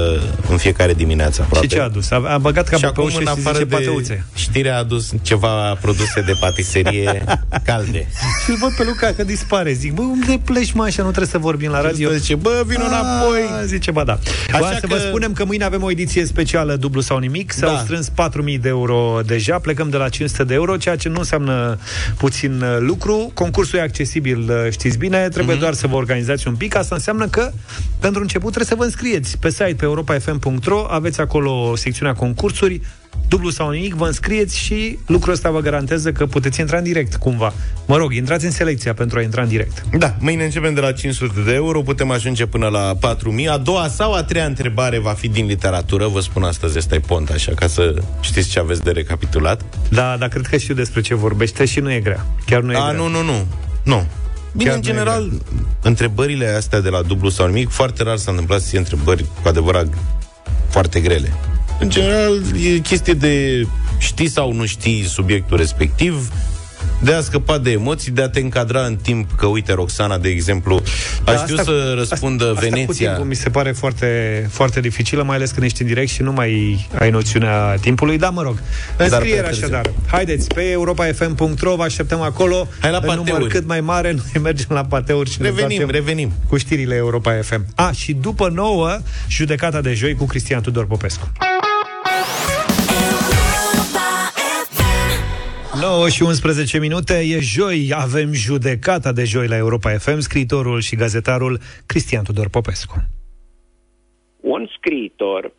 [0.49, 1.67] în fiecare dimineață aproape.
[1.67, 2.11] Și ce a adus?
[2.11, 4.25] A, a băgat Și capul pe acum, ușă în și afară zice de pateuțe.
[4.35, 7.23] știre, a adus ceva produse de patiserie
[7.69, 8.07] calde.
[8.43, 9.71] Și îl văd pe Luca că dispare.
[9.73, 11.01] Zic, bă, unde pleci, mă, așa?
[11.03, 12.11] Nu trebuie să vorbim la radio.
[12.11, 13.39] Și zice, bă, vino înapoi.
[13.61, 14.19] A, Zice, ba da.
[14.53, 17.51] Așa Așa să că- vă spunem că mâine avem o ediție specială dublu sau nimic.
[17.51, 17.79] S-au Da.
[17.79, 19.59] strâns 4.000 de euro deja.
[19.59, 21.77] Plecăm de la 500 de euro, ceea ce nu înseamnă
[22.17, 23.31] puțin uh, lucru.
[23.33, 25.27] Concursul e accesibil, uh, știți bine.
[25.29, 26.75] Trebuie doar să vă organizați un pic.
[26.75, 27.51] Asta înseamnă că,
[27.99, 30.85] pentru început, trebuie să vă înscrieți pe site, pe europa.fm.ro.
[30.89, 32.81] Aveți acolo secțiunea concursuri.
[33.27, 37.15] Dublu sau nimic, vă înscrieți și lucrul ăsta vă garantează că puteți intra în direct,
[37.15, 37.53] cumva.
[37.85, 39.83] Mă rog, intrați în selecția pentru a intra în direct.
[39.97, 43.49] Da, mâine începem de la 500 de euro, putem ajunge până la 4000.
[43.49, 46.99] A doua sau a treia întrebare va fi din literatură, vă spun astăzi, ăsta e
[46.99, 49.61] pont, așa, ca să știți ce aveți de recapitulat.
[49.89, 52.25] Da, dar cred că știu despre ce vorbește și nu e grea.
[52.45, 52.91] Chiar nu e A, grea.
[53.01, 53.45] nu, nu, nu.
[53.83, 54.05] Nu.
[54.55, 55.31] Bine, Chiar în nu e general,
[55.81, 59.47] întrebările astea de la dublu sau nimic, foarte rar s-a întâmplat să fie întrebări cu
[59.47, 59.87] adevărat
[60.69, 61.33] foarte grele.
[61.79, 63.65] În general, e chestie de
[63.97, 66.31] știi sau nu știi subiectul respectiv,
[67.01, 70.29] de a scăpa de emoții, de a te încadra în timp, că uite, Roxana, de
[70.29, 70.81] exemplu,
[71.25, 73.07] aș Da, știut asta- să răspundă asta, Asta cu Veneția.
[73.09, 74.07] timpul mi se pare foarte,
[74.51, 78.17] foarte dificilă, mai ales când ești în direct și nu mai ai noțiunea timpului.
[78.17, 78.59] Da, mă rog.
[78.97, 79.65] Înscriere prea târziu.
[79.65, 79.91] așadar.
[80.07, 82.67] Haideți, pe europa.fm.ro vă așteptăm acolo.
[82.79, 83.47] Hai la în număr pateuri.
[83.53, 86.31] cât mai mare, noi mergem la pateuri și ne Revenim, întoarcem revenim.
[86.49, 87.65] cu știrile Europa FM.
[87.75, 88.97] A, și după nouă,
[89.29, 91.31] judecata de joi cu Cristian Tudor Popescu.
[95.81, 100.95] 9 și 11 minute, e joi, avem judecata de joi la Europa FM, scriitorul și
[100.95, 102.95] gazetarul Cristian Tudor Popescu.
[104.41, 105.51] un scriitor,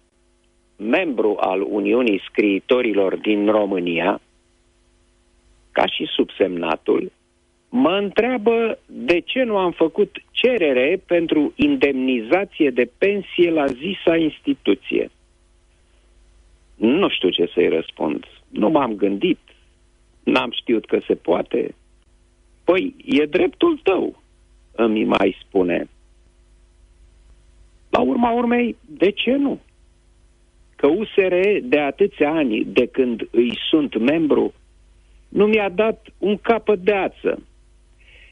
[0.77, 4.21] membru al Uniunii Scriitorilor din România,
[5.73, 7.13] ca și subsemnatul,
[7.69, 15.11] mă întreabă de ce nu am făcut cerere pentru indemnizație de pensie la zisa instituție.
[16.75, 18.25] Nu știu ce să-i răspund.
[18.49, 19.39] Nu m-am gândit.
[20.33, 21.75] N-am știut că se poate.
[22.65, 24.23] Păi, e dreptul tău,
[24.73, 25.89] îmi mai spune.
[27.91, 29.61] La urma urmei, de ce nu?
[30.77, 34.55] Că USR de atâția ani de când îi sunt membru
[35.29, 37.43] nu mi-a dat un capăt de ață.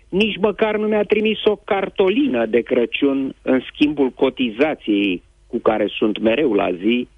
[0.08, 6.18] Nici măcar nu mi-a trimis o cartolină de Crăciun în schimbul cotizației cu care sunt
[6.18, 7.08] mereu la zi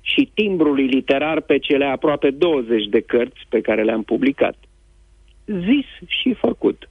[0.00, 4.56] și timbrului literar pe cele aproape 20 de cărți pe care le-am publicat.
[5.44, 6.88] Zis și făcut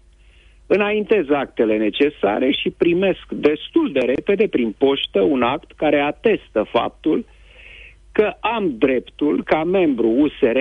[0.71, 7.25] înaintez actele necesare și primesc destul de repede prin poștă un act care atestă faptul
[8.11, 10.57] că am dreptul, ca membru USR,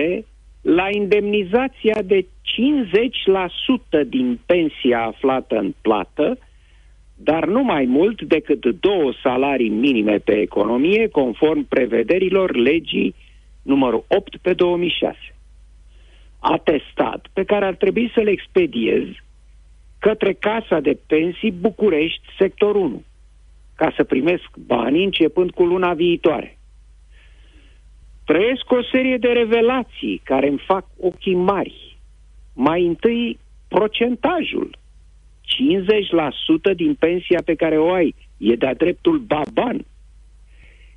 [0.61, 6.37] la indemnizația de 50% din pensia aflată în plată,
[7.21, 13.15] dar nu mai mult decât două salarii minime pe economie, conform prevederilor legii
[13.61, 15.17] numărul 8 pe 2006.
[16.39, 19.03] Atestat pe care ar trebui să-l expediez
[19.99, 23.03] către Casa de Pensii București, sector 1,
[23.75, 26.57] ca să primesc banii începând cu luna viitoare.
[28.25, 31.97] trăiesc o serie de revelații care îmi fac ochii mari.
[32.53, 34.77] Mai întâi, procentajul.
[36.71, 39.85] 50% din pensia pe care o ai e de-a dreptul baban.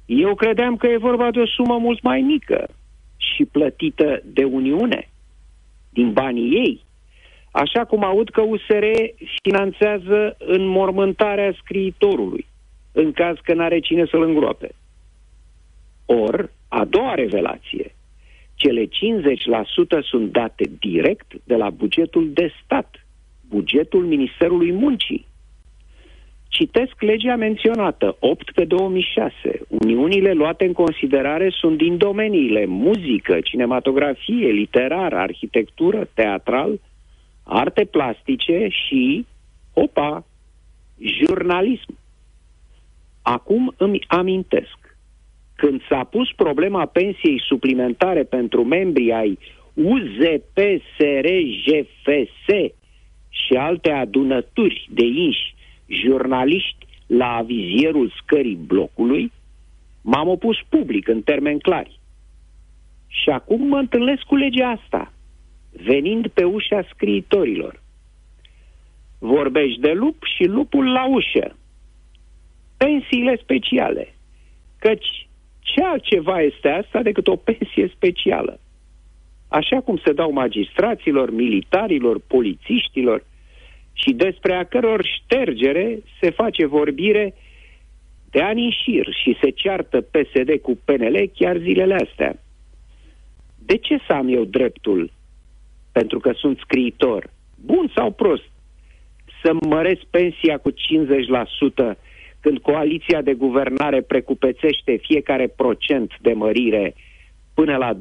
[0.07, 2.69] Eu credeam că e vorba de o sumă mult mai mică
[3.17, 5.09] și plătită de Uniune,
[5.91, 6.85] din banii ei.
[7.51, 8.85] Așa cum aud că USR
[9.43, 12.47] finanțează înmormântarea scriitorului,
[12.93, 14.75] în caz că n-are cine să-l îngroape.
[16.07, 17.95] Or, a doua revelație,
[18.55, 18.89] cele 50%
[20.03, 23.02] sunt date direct de la bugetul de stat,
[23.53, 25.27] bugetul Ministerului Muncii.
[26.49, 29.33] Citesc legea menționată, 8 pe 2006.
[29.69, 36.81] Uniunile luate în considerare sunt din domeniile muzică, cinematografie, literar, arhitectură, teatral,
[37.43, 39.27] arte plastice și,
[39.75, 40.25] opa,
[40.99, 41.99] jurnalism.
[43.23, 44.79] Acum îmi amintesc.
[45.57, 49.39] Când s-a pus problema pensiei suplimentare pentru membrii ai
[49.75, 50.43] UZPSRGFS
[53.47, 55.55] și alte adunături de inși
[55.87, 59.33] jurnaliști la avizierul scării blocului,
[60.03, 62.01] m-am opus public în termeni clari.
[63.07, 65.13] Și acum mă întâlnesc cu legea asta,
[65.71, 67.83] venind pe ușa scriitorilor.
[69.19, 71.57] Vorbești de lup și lupul la ușă.
[72.77, 74.15] Pensiile speciale.
[74.79, 75.29] Căci
[75.61, 78.61] ce altceva este asta decât o pensie specială?
[79.49, 83.25] Așa cum se dau magistraților, militarilor, polițiștilor
[83.93, 87.35] și despre a căror ștergere se face vorbire
[88.31, 92.37] de ani în șir și se ceartă PSD cu PNL chiar zilele astea.
[93.59, 95.13] De ce să am eu dreptul,
[95.93, 97.31] pentru că sunt scriitor,
[97.65, 98.51] bun sau prost,
[99.43, 100.75] să măresc pensia cu 50%
[102.41, 106.95] când coaliția de guvernare precupețește fiecare procent de mărire
[107.55, 108.01] până la 12,5%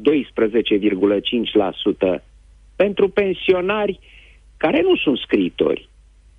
[2.76, 4.00] pentru pensionari
[4.64, 5.90] care nu sunt scriitori,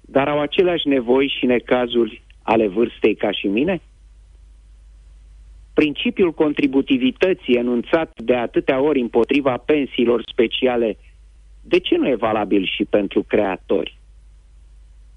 [0.01, 3.81] dar au aceleași nevoi și necazuri ale vârstei ca și mine?
[5.75, 10.97] Principiul contributivității enunțat de atâtea ori împotriva pensiilor speciale,
[11.61, 13.97] de ce nu e valabil și pentru creatori?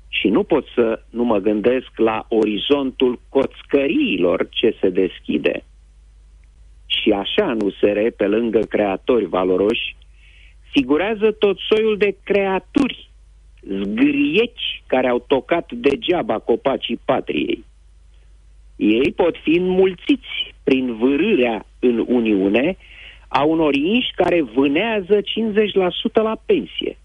[0.07, 5.63] Și nu pot să nu mă gândesc la orizontul coțcăriilor ce se deschide.
[6.85, 9.95] Și așa nu se pe lângă creatori valoroși,
[10.75, 13.09] figurează tot soiul de creaturi,
[13.61, 17.63] zgrieci care au tocat degeaba copacii patriei.
[18.75, 22.77] Ei pot fi înmulțiți prin vârârea în Uniune
[23.27, 25.23] a unor inși care vânează 50%
[26.13, 26.97] la pensie.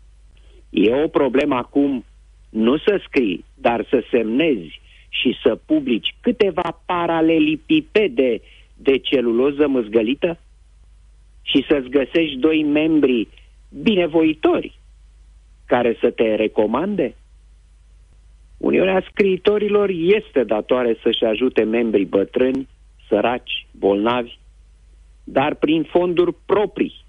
[0.70, 2.04] E o problemă acum
[2.50, 8.40] nu să scrii, dar să semnezi și să publici câteva paralelipipede
[8.76, 10.38] de celuloză măzgălită
[11.42, 13.28] și să-ți găsești doi membri
[13.70, 14.78] binevoitori
[15.66, 17.14] care să te recomande?
[18.56, 22.68] Uniunea scriitorilor este datoare să-și ajute membrii bătrâni,
[23.08, 24.38] săraci, bolnavi,
[25.24, 27.04] dar prin fonduri proprii.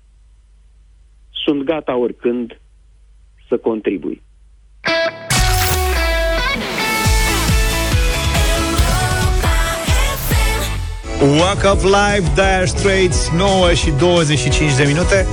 [1.30, 2.60] Sunt gata oricând
[3.48, 4.22] să contribui.
[11.22, 15.28] Walk of Life, Dire Straits 9 și 25 de minute.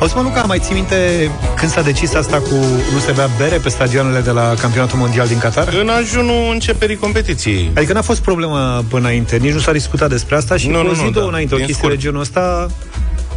[0.00, 2.54] O să mă Luca, mai ții minte când s-a decis asta cu
[2.92, 5.68] nu se bea bere pe stadioanele de la campionatul mondial din Qatar?
[5.80, 7.70] În ajunul începerii competiției.
[7.74, 10.86] Adică n-a fost problemă până înainte, nici nu s-a discutat despre asta și nu, cu
[10.86, 12.70] o zi, două da, înainte, o chestie de genul ăsta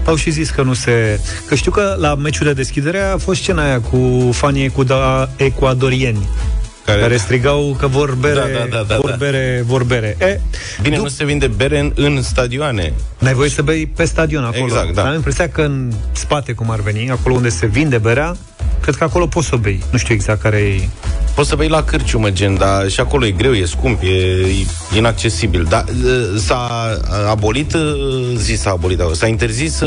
[0.05, 1.19] au și zis că nu se...
[1.47, 5.29] Că știu că la meciul de deschidere a fost scena aia cu fanii cu da
[5.35, 6.27] ecuadorieni
[6.85, 9.15] care, care strigau că vor bere, da, da, da, da, vor da.
[9.15, 10.15] bere, vor bere.
[10.19, 10.39] E,
[10.81, 12.93] Bine, nu se vinde bere în, în stadioane.
[13.19, 14.63] N-ai voie să bei pe stadion acolo.
[14.63, 15.07] Exact, da.
[15.07, 18.35] Am impresia că în spate, cum ar veni, acolo unde se vinde berea,
[18.81, 19.83] cred că acolo poți să o bei.
[19.91, 20.87] Nu știu exact care e
[21.35, 25.65] Poți să bei la cârciumă, gen, dar și acolo e greu, e scump, e inaccesibil.
[25.69, 25.85] Dar
[26.37, 26.69] s-a
[27.29, 27.75] abolit,
[28.35, 29.79] zi s-a abolit, s-a interzis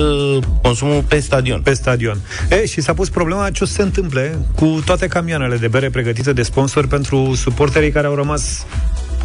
[0.63, 1.61] consumul pe stadion.
[1.61, 2.19] Pe stadion.
[2.51, 5.91] E, și s-a pus problema ce o să se întâmple cu toate camioanele de bere
[5.91, 8.67] pregătite de sponsor pentru suporterii care au rămas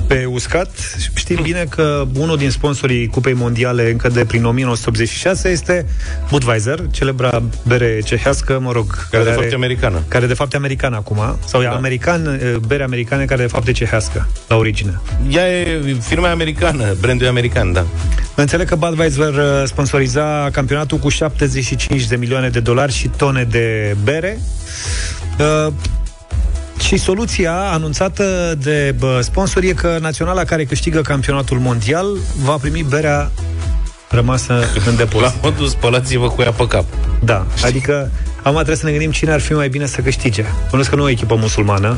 [0.10, 0.70] pe uscat.
[1.16, 5.86] Știm bine că unul din sponsorii Cupei Mondiale încă de prin 1986 este
[6.30, 10.04] Budweiser, celebra bere cehească, mă rog, care, care de fapt e americană.
[10.08, 11.68] Care de fapt e americană acum, sau da.
[11.68, 15.00] e american, bere americane care de fapt e cehească, la origine.
[15.30, 17.86] Ea e firma americană, brandul e american, da.
[18.36, 23.96] Înțeleg că Budweiser uh, sponsoriza campionatul cu 75 de milioane de dolari și tone de
[24.04, 24.40] bere.
[25.40, 25.74] Uh,
[26.80, 32.06] și soluția anunțată de sponsor e că naționala care câștigă campionatul mondial
[32.44, 33.32] va primi berea
[34.10, 35.28] rămasă în depozit.
[35.28, 36.86] La modul spălați-vă cu ea pe cap.
[37.24, 38.12] Da, adică
[38.44, 40.44] am trebuie să ne gândim cine ar fi mai bine să câștige.
[40.66, 41.98] Bănuiesc că nu o echipă musulmană.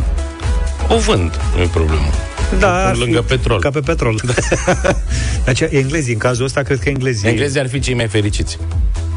[0.87, 2.09] O vând, nu e problemă.
[2.59, 3.59] Da, ar lângă fi, petrol.
[3.59, 4.21] Ca pe petrol.
[5.45, 7.29] Deci englezii, în cazul ăsta, cred că englezii.
[7.29, 8.57] Englezii ar fi cei mai fericiți.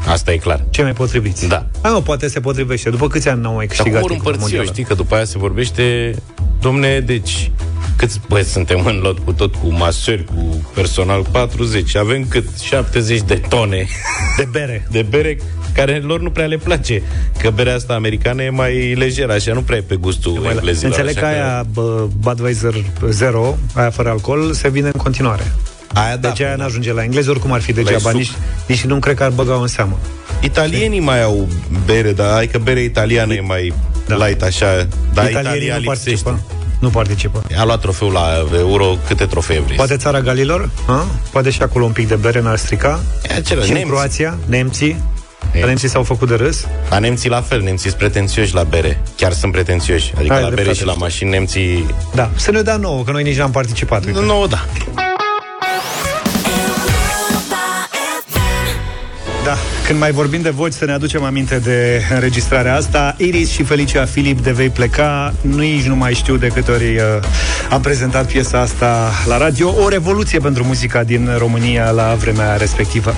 [0.07, 0.65] Asta e clar.
[0.69, 1.47] Cei mai potriviți.
[1.47, 1.65] Da.
[1.81, 2.89] A, nu, poate se potrivește.
[2.89, 4.73] După câți ani n-au mai Dar câștigat cum ori titlul împărți eu, mondial?
[4.73, 6.15] știi că după aia se vorbește
[6.61, 7.51] Domne, deci
[7.95, 12.47] Câți băieți suntem în lot cu tot, cu masări, cu personal 40 Avem cât?
[12.59, 13.87] 70 de tone
[14.37, 15.37] De bere De bere
[15.73, 17.01] care lor nu prea le place
[17.37, 21.15] Că berea asta americană e mai lejeră Așa nu prea e pe gustul englezilor Înțeleg
[21.15, 22.73] că așa aia bă, Budweiser
[23.09, 25.51] Zero, aia fără alcool, se vine în continuare.
[25.95, 28.09] Aia da, Deci aia n-ajunge la englezi, oricum ar fi degeaba.
[28.09, 28.13] suc.
[28.19, 28.31] Nici,
[28.67, 29.99] nici nu cred că ar băga în seamă.
[30.41, 31.47] Italienii mai au
[31.85, 33.73] bere, dar adică bere italiană e mai
[34.07, 34.25] Da.
[34.25, 36.39] light așa Dar Italienii Italia nu lipsește participă.
[36.79, 37.41] Nu participă.
[37.57, 39.75] A luat trofeul la Euro, câte trofee vrei?
[39.75, 40.69] Poate țara Galilor?
[40.87, 41.05] A?
[41.31, 42.99] Poate și acolo un pic de bere n-ar strica.
[43.29, 43.91] E același, și în nemți.
[43.93, 44.87] Croația, nemții.
[45.51, 46.65] Nemții, nemții s-au făcut de râs.
[46.89, 49.01] La nemții la fel, nemții sunt pretențioși la bere.
[49.17, 50.13] Chiar sunt pretențioși.
[50.17, 50.77] Adică Ai la bere dreptate.
[50.79, 51.85] și la mașini nemții...
[52.13, 54.05] Da, să ne dea nouă, că noi nici n-am participat.
[54.05, 54.19] Uite.
[54.19, 54.65] Nu, nouă, da.
[59.45, 63.15] Da, când mai vorbim de voci, să ne aducem aminte de înregistrarea asta.
[63.17, 67.03] Iris și Felicia Filip de Vei pleca, nici nu mai știu de câte ori uh,
[67.69, 69.75] am prezentat piesa asta la radio.
[69.83, 73.15] O revoluție pentru muzica din România la vremea respectivă.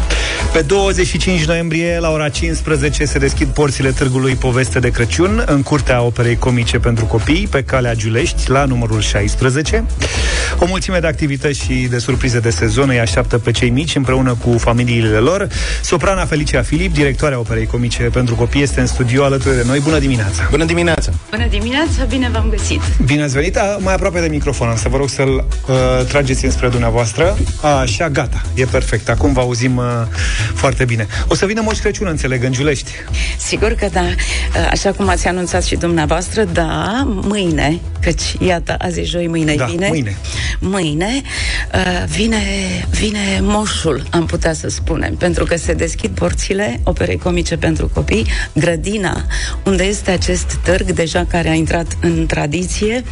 [0.54, 6.02] Pe 25 noiembrie, la ora 15, se deschid porțile Târgului Poveste de Crăciun, în curtea
[6.02, 9.84] operei comice pentru copii, pe calea Giulești, la numărul 16.
[10.60, 14.38] O mulțime de activități și de surprize de sezon îi așteaptă pe cei mici, împreună
[14.44, 15.48] cu familiile lor.
[15.82, 19.80] Soprana Felicia Filip, directoarea operei comice pentru copii, este în studio alături de noi.
[19.80, 20.48] Bună dimineața!
[20.50, 21.12] Bună dimineața!
[21.30, 22.82] Bună dimineața, bine v-am găsit.
[23.06, 26.68] Bine ați venit, A, mai aproape de microfon, să vă rog să-l uh, trageți înspre
[26.68, 27.38] dumneavoastră.
[27.82, 29.10] Așa, gata, e perfect.
[29.10, 29.84] Acum vă auzim uh,
[30.54, 31.08] foarte bine.
[31.28, 32.92] O să vină Moș Crăciun, înțeleg, în Giulești.
[33.38, 34.06] Sigur că da,
[34.72, 39.66] așa cum ați anunțat și dumneavoastră, da, mâine, căci iată, azi e joi, mâine Da,
[39.66, 39.88] vine.
[39.88, 40.18] mâine.
[40.60, 41.22] Mâine
[41.74, 42.42] uh, vine,
[42.90, 48.26] vine moșul, am putea să spunem, pentru că se deschid porțile operei comice pentru copii,
[48.54, 49.26] grădina,
[49.66, 53.04] unde este acest târg deja care a intrat în tradiție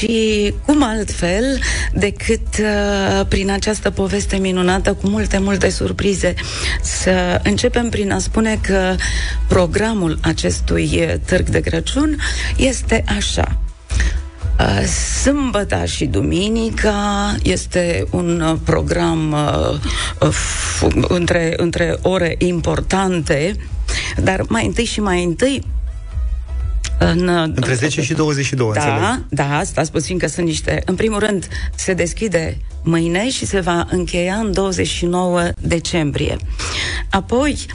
[0.00, 1.58] și cum altfel
[1.92, 6.34] decât uh, prin această poveste minunată cu multe, multe surprize.
[6.82, 8.94] Să începem prin a spune că
[9.48, 12.16] programul acestui uh, târg de Crăciun
[12.56, 13.58] este așa.
[14.58, 14.84] Uh,
[15.22, 19.78] Sâmbăta și duminica este un uh, program uh,
[20.20, 23.56] uh, f- între, între ore importante,
[24.16, 25.62] dar mai întâi și mai întâi
[27.02, 28.98] în, Între 10 și 22, înțeleg.
[28.98, 30.82] da, da, stați puțin că sunt niște...
[30.84, 36.36] În primul rând, se deschide mâine și se va încheia în 29 decembrie.
[37.10, 37.66] Apoi,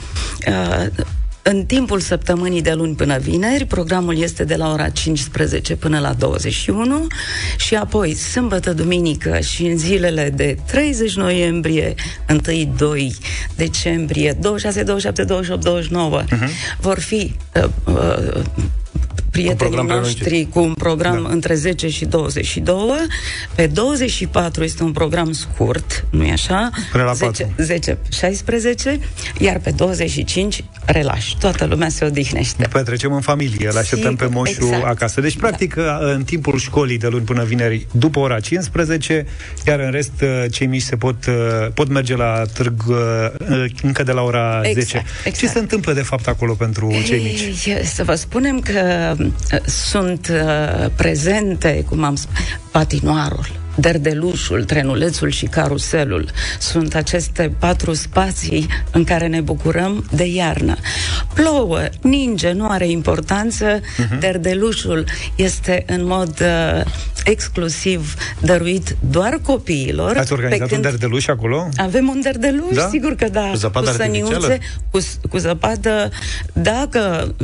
[0.46, 1.04] uh,
[1.48, 6.12] în timpul săptămânii de luni până vineri, programul este de la ora 15 până la
[6.12, 7.06] 21
[7.56, 12.36] și apoi sâmbătă, duminică și în zilele de 30 noiembrie, 1-2
[13.56, 16.48] decembrie, 26, 27, 28, 29 uh-huh.
[16.80, 18.42] vor fi uh, uh,
[19.30, 20.52] prietenii program noștri prelungit.
[20.52, 21.28] cu un program da.
[21.32, 22.76] între 10 și 22.
[23.54, 26.70] Pe 24 este un program scurt, nu-i așa?
[26.92, 29.00] Până la 10, 10, 16,
[29.38, 31.26] iar pe 25 relaș.
[31.40, 32.68] Toată lumea se odihnește.
[32.72, 34.84] Petrecem în familie, îl așteptăm Sigur, pe moșul exact.
[34.84, 35.20] acasă.
[35.20, 35.98] Deci, practic, da.
[36.00, 39.26] în timpul școlii de luni până vineri, după ora 15,
[39.66, 41.34] iar în rest, uh, cei mici se pot, uh,
[41.74, 42.96] pot merge la târg uh,
[43.82, 44.96] încă de la ora Exact, 10.
[44.96, 45.36] exact.
[45.36, 47.66] Ce se întâmplă, de fapt, acolo pentru cei mici?
[47.66, 49.26] Ei, Să vă spunem că uh,
[49.66, 52.34] sunt uh, prezente, cum am spus,
[52.70, 53.46] patinoarul,
[53.76, 56.28] derdelușul, trenulețul și caruselul.
[56.58, 60.76] Sunt aceste patru spații în care ne bucurăm de iarnă.
[61.34, 63.80] Plouă, ninge, nu are importanță.
[63.80, 64.18] Uh-huh.
[64.20, 65.04] Derdelușul
[65.34, 66.82] este în mod uh,
[67.24, 70.16] exclusiv dăruit doar copiilor.
[70.16, 71.68] Ați organizat pe un derdeluș acolo?
[71.76, 72.80] Avem un derdeluș, Da?
[72.80, 72.88] da?
[72.88, 73.48] sigur că da.
[73.50, 74.58] Cu zăpadă săniuțe, artificială?
[74.90, 76.10] cu, s- cu zăpadă.
[76.52, 77.34] Dacă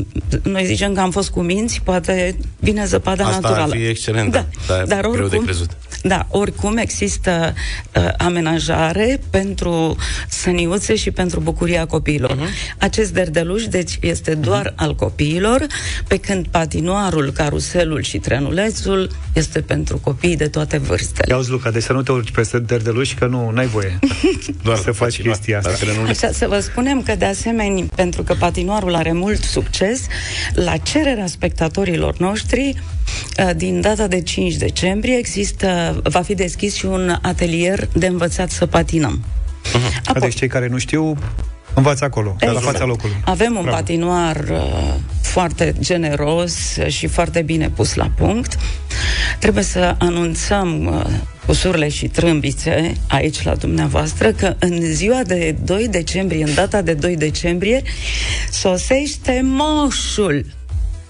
[0.43, 3.74] noi zicem că am fost cu minți, poate vine zăpada Asta ar naturală.
[3.74, 5.70] fi excelent, Da, dar dar greu de oricum, crezut.
[6.03, 7.55] Da, oricum există
[7.95, 9.97] uh, amenajare pentru
[10.29, 12.37] săniuțe și pentru bucuria copiilor.
[12.37, 12.77] Uh-huh.
[12.79, 14.77] Acest derdeluș, deci, este doar uh-huh.
[14.77, 15.66] al copiilor,
[16.09, 21.27] pe când patinoarul, caruselul și trenulețul este pentru copii de toate vârstele.
[21.29, 23.99] Ia uzi, Luca, deci să nu te urci peste derdeluș, că nu, n-ai voie
[24.64, 25.70] Doar să faci patinoar, chestia asta.
[25.70, 26.11] dar trenule.
[26.11, 30.07] Așa, să vă spunem că, de asemenea, pentru că patinoarul are mult succes,
[30.55, 32.75] la cererea spectatorilor noștri,
[33.39, 38.50] uh, din data de 5 decembrie, există, va fi deschis și un atelier de învățat
[38.50, 39.24] să patinăm.
[39.24, 40.04] Uh-huh.
[40.04, 41.16] Apoi, deci cei care nu știu,
[41.74, 42.58] învață acolo, exact.
[42.58, 43.16] de la fața locului.
[43.24, 43.76] Avem un Bravo.
[43.76, 48.58] patinoar uh, foarte generos și foarte bine pus la punct.
[49.38, 51.04] Trebuie să anunțăm uh,
[51.46, 56.82] cu surle și trâmbițe aici la dumneavoastră că în ziua de 2 decembrie, în data
[56.82, 57.82] de 2 decembrie,
[58.50, 60.44] sosește moșul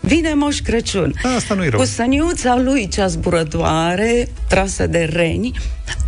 [0.04, 1.14] Vine Moș Crăciun.
[1.36, 1.80] Asta nu-i rău.
[1.80, 5.52] Cu săniuța lui cea zburătoare, trasă de reni,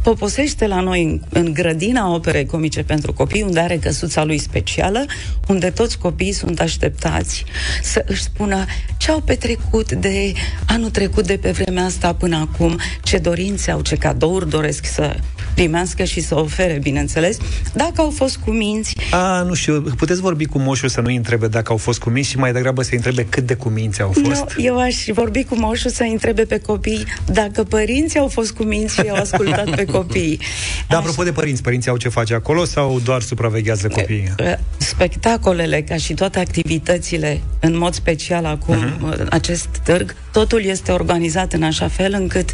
[0.03, 5.05] poposește la noi în, în grădina operei comice pentru copii, unde are căsuța lui specială,
[5.49, 7.45] unde toți copiii sunt așteptați
[7.83, 8.65] să își spună
[8.97, 10.33] ce au petrecut de
[10.67, 15.17] anul trecut de pe vremea asta până acum, ce dorințe au, ce cadouri doresc să
[15.55, 17.37] primească și să ofere, bineînțeles,
[17.73, 18.97] dacă au fost cu minți.
[19.11, 22.29] A, nu știu, puteți vorbi cu moșul să nu-i întrebe dacă au fost cu minți
[22.29, 24.57] și mai degrabă să-i întrebe cât de cu minți au fost?
[24.57, 28.63] Nu, eu aș vorbi cu moșul să întrebe pe copii dacă părinții au fost cu
[28.63, 30.41] minți și au ascultat pe copii.
[30.89, 34.35] Dar apropo de părinți, părinții au ce face acolo sau doar supraveghează copiii?
[34.77, 39.29] Spectacolele, ca și toate activitățile, în mod special acum, uh-huh.
[39.29, 42.51] acest târg, totul este organizat în așa fel încât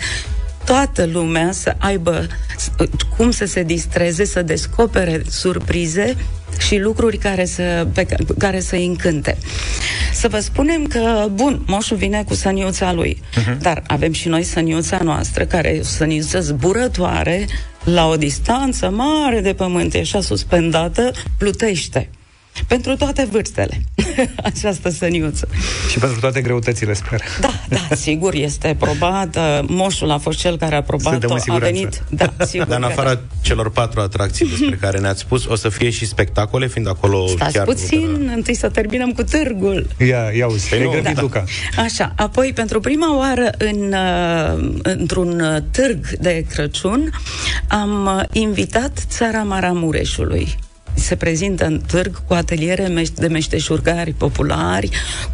[0.71, 2.27] toată lumea să aibă
[3.17, 6.17] cum să se distreze, să descopere surprize
[6.59, 8.07] și lucruri care să, pe
[8.39, 9.37] care să încânte.
[10.13, 13.59] Să vă spunem că, bun, moșul vine cu săniuța lui, uh-huh.
[13.59, 17.47] dar avem și noi săniuța noastră, care e o săniuță zburătoare,
[17.85, 22.11] la o distanță mare de pământ, e așa suspendată, plutește.
[22.67, 23.83] Pentru toate vârstele.
[24.51, 25.49] Această săniuță.
[25.91, 27.23] Și pentru toate greutățile, sper.
[27.41, 29.39] Da, da, sigur, este probat.
[29.67, 31.35] Moșul a fost cel care a probat-o.
[31.47, 32.67] A venit, da, sigur.
[32.67, 33.21] Dar în afara da.
[33.41, 37.53] celor patru atracții despre care ne-ați spus, o să fie și spectacole, fiind acolo Stați
[37.53, 37.65] chiar...
[37.65, 38.33] puțin, de...
[38.33, 39.87] întâi să terminăm cu târgul.
[39.99, 41.21] Ia, ia uzi, păi da.
[41.21, 41.45] Luca.
[41.77, 47.11] Așa, apoi, pentru prima oară în, uh, într-un uh, târg de Crăciun,
[47.69, 50.57] am uh, invitat țara Maramureșului
[51.01, 54.91] se prezintă în târg cu ateliere de meșteșurgari populari,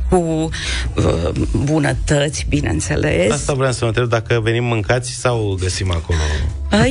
[0.09, 1.31] cu uh,
[1.65, 3.33] bunătăți, bineînțeles.
[3.33, 6.19] Asta vreau să mă întreb dacă venim mâncați sau găsim acolo?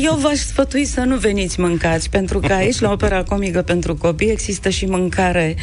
[0.04, 4.30] Eu v-aș sfătui să nu veniți mâncați, pentru că aici, la opera comică pentru copii,
[4.30, 5.56] există și mâncare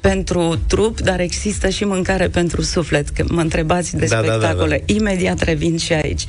[0.00, 3.08] pentru trup, dar există și mâncare pentru suflet.
[3.08, 4.76] Că mă întrebați de da, spectacole.
[4.78, 4.94] Da, da, da.
[4.94, 6.24] Imediat revin și aici.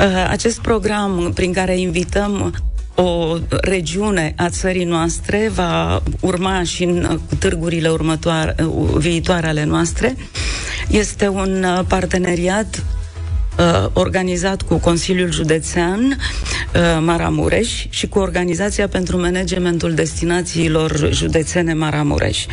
[0.00, 2.54] Uh, acest program prin care invităm
[2.96, 8.54] o regiune a țării noastre va urma și în târgurile următoare,
[8.96, 10.16] viitoare ale noastre.
[10.88, 12.84] Este un uh, parteneriat
[13.58, 22.44] uh, organizat cu Consiliul Județean uh, Maramureș și cu Organizația pentru Managementul Destinațiilor Județene Maramureș.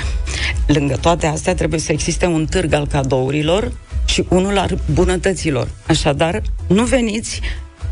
[0.68, 3.72] Lângă toate astea trebuie să existe un târg al cadourilor
[4.06, 5.68] și unul al bunătăților.
[5.88, 7.42] Așadar, nu veniți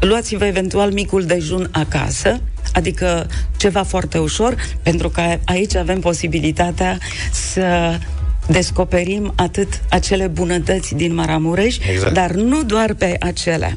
[0.01, 2.41] luați-vă eventual micul dejun acasă,
[2.73, 3.27] adică
[3.57, 6.97] ceva foarte ușor, pentru că aici avem posibilitatea
[7.31, 7.97] să
[8.47, 12.13] descoperim atât acele bunătăți din Maramureș, exact.
[12.13, 13.75] dar nu doar pe acelea.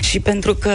[0.00, 0.74] Și pentru că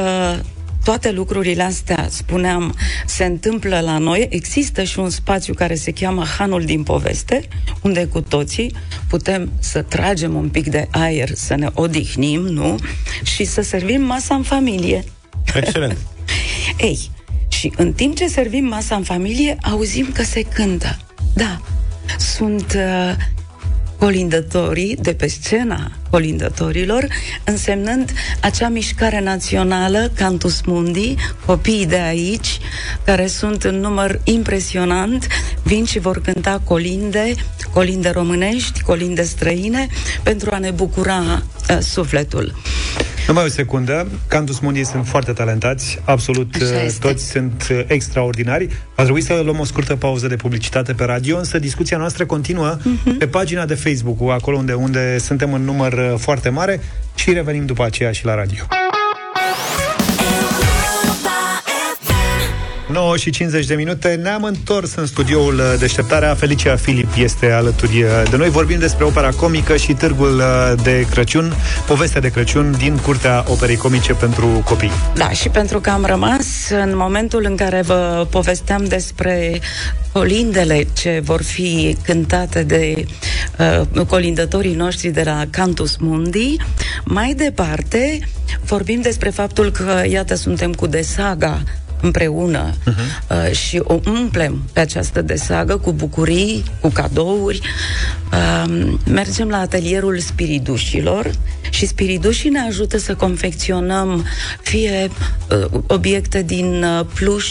[0.84, 2.76] toate lucrurile astea, spuneam,
[3.06, 4.28] se întâmplă la noi.
[4.30, 7.48] Există și un spațiu care se cheamă Hanul din Poveste,
[7.82, 8.76] unde cu toții
[9.08, 12.76] putem să tragem un pic de aer, să ne odihnim, nu?
[13.24, 15.04] Și să servim masa în familie.
[15.56, 15.98] Excelent.
[16.78, 17.10] Ei,
[17.48, 21.00] și în timp ce servim masa în familie, auzim că se cântă.
[21.34, 21.62] Da,
[22.18, 23.16] sunt uh,
[23.98, 27.08] colindătorii de pe scena colindătorilor,
[27.44, 32.60] însemnând acea mișcare națională, Cantus Mundi, copiii de aici,
[33.06, 35.28] care sunt în număr impresionant,
[35.64, 37.34] vin și vor cânta colinde,
[37.74, 39.88] colinde românești, colinde străine,
[40.24, 42.54] pentru a ne bucura uh, sufletul.
[43.28, 48.68] Numai o secundă, Cantus Mundi sunt foarte talentați, absolut uh, toți sunt uh, extraordinari.
[48.96, 52.78] A trebuit să luăm o scurtă pauză de publicitate pe radio, însă discuția noastră continuă
[52.78, 53.18] uh-huh.
[53.18, 56.80] pe pagina de Facebook, acolo unde, unde suntem în număr uh, foarte mare
[57.16, 58.64] și revenim după aceea și la radio.
[62.92, 68.04] 9 și 50 de minute Ne-am întors în studioul uh, Deșteptarea Felicia Filip este alături
[68.04, 71.54] uh, de noi Vorbim despre opera comică și târgul uh, de Crăciun
[71.88, 76.46] Povestea de Crăciun din Curtea Operei Comice pentru Copii Da, și pentru că am rămas
[76.70, 79.60] în momentul în care vă povesteam despre
[80.12, 83.06] colindele ce vor fi cântate de
[83.96, 86.56] uh, colindătorii noștri de la Cantus Mundi.
[87.06, 88.20] Mai departe,
[88.66, 91.62] vorbim despre faptul că, iată, suntem cu Desaga
[92.02, 93.48] împreună uh-huh.
[93.48, 97.62] uh, și o umplem pe această desagă cu bucurii, cu cadouri.
[98.32, 101.32] Uh, mergem la atelierul spiridușilor
[101.72, 104.26] și spiridușii ne ajută să confecționăm
[104.62, 105.10] fie
[105.50, 107.48] uh, obiecte din uh, pluș,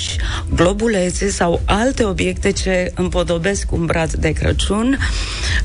[0.55, 4.99] globulețe sau alte obiecte ce împodobesc un brad de Crăciun,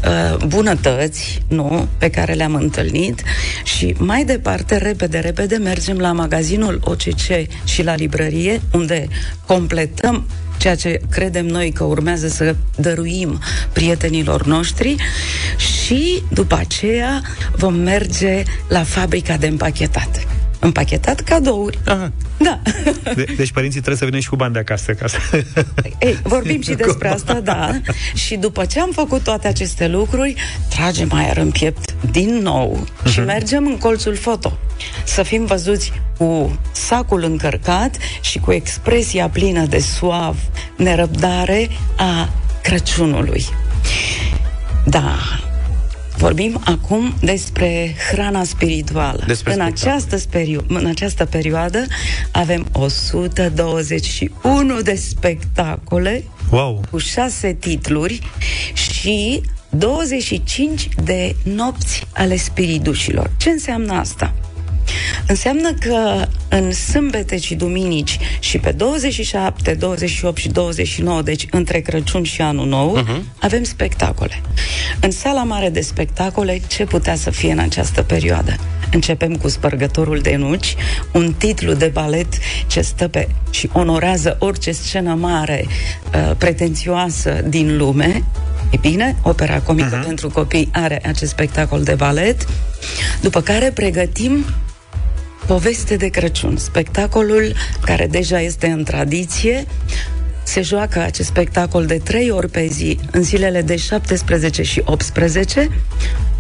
[0.06, 3.24] uh, bunătăți, nu, pe care le-am întâlnit
[3.64, 9.08] și mai departe, repede, repede, mergem la magazinul OCC și la librărie, unde
[9.46, 13.40] completăm ceea ce credem noi că urmează să dăruim
[13.74, 14.96] prietenilor noștri
[15.58, 17.22] și după aceea
[17.56, 20.28] vom merge la fabrica de împachetat
[20.66, 21.80] împachetat cadouri.
[21.86, 22.12] Aha.
[22.38, 22.60] Da.
[23.16, 24.94] De- deci părinții trebuie să vină și cu bani de acasă.
[24.94, 25.18] Ca să...
[26.00, 27.70] Ei, vorbim și despre asta, da.
[28.14, 30.36] Și după ce am făcut toate aceste lucruri,
[30.70, 33.12] tragem aer în piept din nou uh-huh.
[33.12, 34.58] și mergem în colțul foto.
[35.04, 40.38] Să fim văzuți cu sacul încărcat și cu expresia plină de suav,
[40.78, 42.30] nerăbdare a
[42.62, 43.46] Crăciunului.
[44.86, 45.16] Da,
[46.18, 49.24] Vorbim acum despre hrana spirituală.
[49.28, 51.86] Despre în, această speriu- în această perioadă
[52.32, 56.82] avem 121 de spectacole wow.
[56.92, 58.20] cu șase titluri
[58.74, 63.32] și 25 de nopți ale spiridușilor.
[63.38, 64.34] Ce înseamnă asta?
[65.28, 72.24] Înseamnă că în sâmbete și duminici și pe 27, 28 și 29, deci între Crăciun
[72.24, 73.22] și Anul Nou, uh-huh.
[73.40, 74.42] avem spectacole.
[75.00, 78.56] În sala mare de spectacole, ce putea să fie în această perioadă?
[78.92, 80.76] Începem cu Spărgătorul de nuci,
[81.14, 82.34] un titlu de balet
[82.68, 88.24] ce stă pe și onorează orice scenă mare, uh, pretențioasă din lume,
[88.70, 90.06] E bine, opera comică uh-huh.
[90.06, 92.48] pentru copii are acest spectacol de balet,
[93.22, 94.46] după care pregătim
[95.48, 99.66] Poveste de Crăciun, spectacolul care deja este în tradiție,
[100.44, 105.70] se joacă acest spectacol de trei ori pe zi, în zilele de 17 și 18.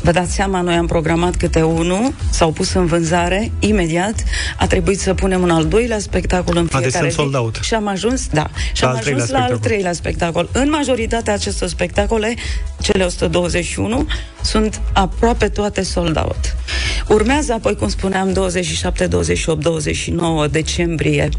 [0.01, 4.23] Vă dați seama, noi am programat câte unul, s-au pus în vânzare, imediat
[4.57, 7.15] a trebuit să punem un al doilea spectacol în fiecare deci zi.
[7.15, 7.59] sold out.
[7.61, 10.49] Și am ajuns, da, și la am ajuns la al treilea spectacol.
[10.51, 12.33] În majoritatea acestor spectacole,
[12.81, 14.07] cele 121,
[14.45, 16.55] sunt aproape toate sold out.
[17.07, 21.29] Urmează apoi, cum spuneam, 27, 28, 29 decembrie,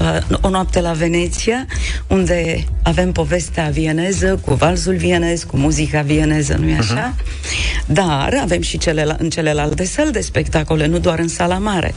[0.00, 1.66] uh, o noapte la Veneția,
[2.06, 7.14] unde avem povestea vieneză, cu valzul vienez, cu muzica vieneză, nu-i așa?
[7.14, 7.86] Uh-huh.
[7.86, 11.94] Dar avem și celel- în celelalte săli de spectacole, nu doar în sala mare.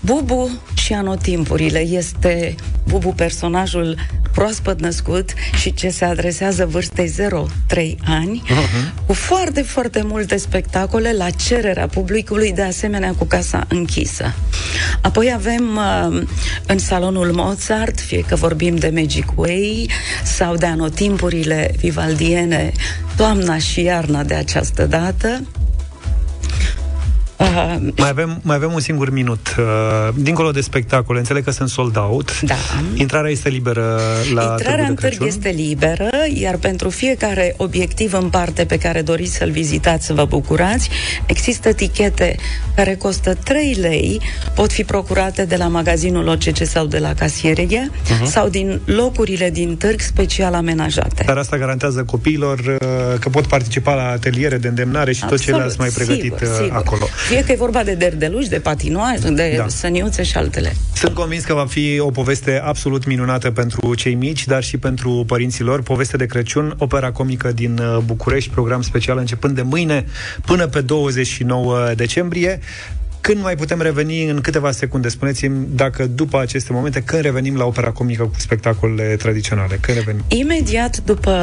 [0.00, 2.54] Bubu și anotimpurile este
[2.88, 3.96] Bubu personajul
[4.32, 7.14] proaspăt născut și ce se adresează vârstei
[7.70, 9.06] 0-3 ani, uh-huh.
[9.06, 14.34] cu foarte, foarte multe spectacole la cererea publicului, de asemenea cu casa închisă.
[15.02, 16.22] Apoi avem uh,
[16.66, 19.90] în salonul Mozart, fie că vorbim de Magic Way
[20.24, 22.72] sau de anotimpurile vivaldiene,
[23.16, 25.42] toamna și iarna de această dată,
[27.38, 29.54] Uh, mai, avem, mai avem un singur minut.
[29.58, 29.64] Uh,
[30.14, 32.40] dincolo de spectacole, înțeleg că sunt sold out.
[32.40, 32.54] Da.
[32.94, 34.00] Intrarea este liberă
[34.34, 35.26] la Intrarea în târg Crăciun?
[35.26, 40.24] este liberă, iar pentru fiecare obiectiv în parte pe care doriți să-l vizitați, să vă
[40.24, 40.90] bucurați,
[41.26, 42.36] există tichete
[42.74, 44.20] care costă 3 lei,
[44.54, 48.24] pot fi procurate de la magazinul OCC sau de la casierie uh-huh.
[48.24, 51.22] sau din locurile din târg special amenajate.
[51.26, 55.52] Dar asta garantează copiilor uh, că pot participa la ateliere de îndemnare și Absolut, tot
[55.52, 56.76] ce le-ați mai pregătit sigur, sigur.
[56.76, 57.08] acolo.
[57.28, 59.68] Fie că e vorba de derdeluși, de patinoaj, de da.
[59.68, 60.72] săniuțe și altele.
[60.94, 65.24] Sunt convins că va fi o poveste absolut minunată pentru cei mici, dar și pentru
[65.26, 65.82] părinților.
[65.82, 70.04] Poveste de Crăciun, opera comică din uh, București, program special începând de mâine
[70.46, 72.60] până pe 29 decembrie.
[73.20, 75.08] Când mai putem reveni în câteva secunde?
[75.08, 79.78] Spuneți-mi dacă după aceste momente, când revenim la opera comică cu spectacolele tradiționale?
[79.80, 80.24] Când revenim?
[80.28, 81.34] Imediat după,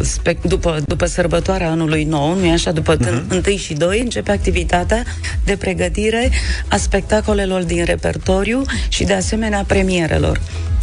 [0.00, 3.44] spe, după, după sărbătoarea anului nou, nu așa, după uh-huh.
[3.46, 5.04] 1 și 2, începe activitatea
[5.44, 6.30] de pregătire
[6.68, 10.40] a spectacolelor din repertoriu și de asemenea premierelor.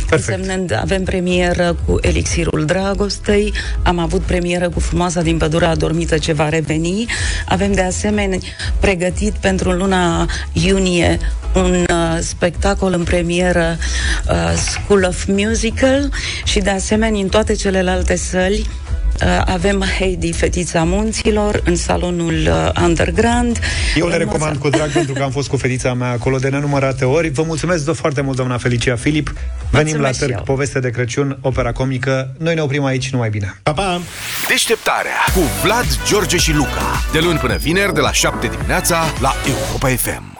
[0.09, 0.39] Perfect.
[0.39, 3.53] Însemnând, avem premieră cu Elixirul Dragostei,
[3.83, 7.05] am avut premieră cu Frumoasa din Pădurea Adormită ce va reveni,
[7.45, 8.37] avem de asemenea
[8.79, 10.04] pregătit pentru luna
[10.53, 11.19] iunie
[11.55, 13.77] un uh, spectacol în premieră
[14.29, 16.09] uh, School of Musical
[16.43, 18.59] și de asemenea în toate celelalte săli.
[18.59, 18.94] Uh,
[19.45, 23.59] avem Heidi, fetița munților, în salonul uh, Underground.
[23.95, 27.05] Eu le recomand cu drag pentru că am fost cu fetița mea acolo de nenumărate
[27.05, 27.29] ori.
[27.29, 29.33] Vă mulțumesc foarte mult, doamna Felicia Filip.
[29.69, 32.33] Venim mulțumesc la târg, poveste de Crăciun, opera comică.
[32.37, 33.59] Noi ne oprim aici, numai bine.
[33.63, 34.01] Pa, pa!
[34.47, 37.03] Deșteptarea cu Vlad, George și Luca.
[37.11, 40.34] De luni până vineri, de la 7 dimineața, la Europa FM.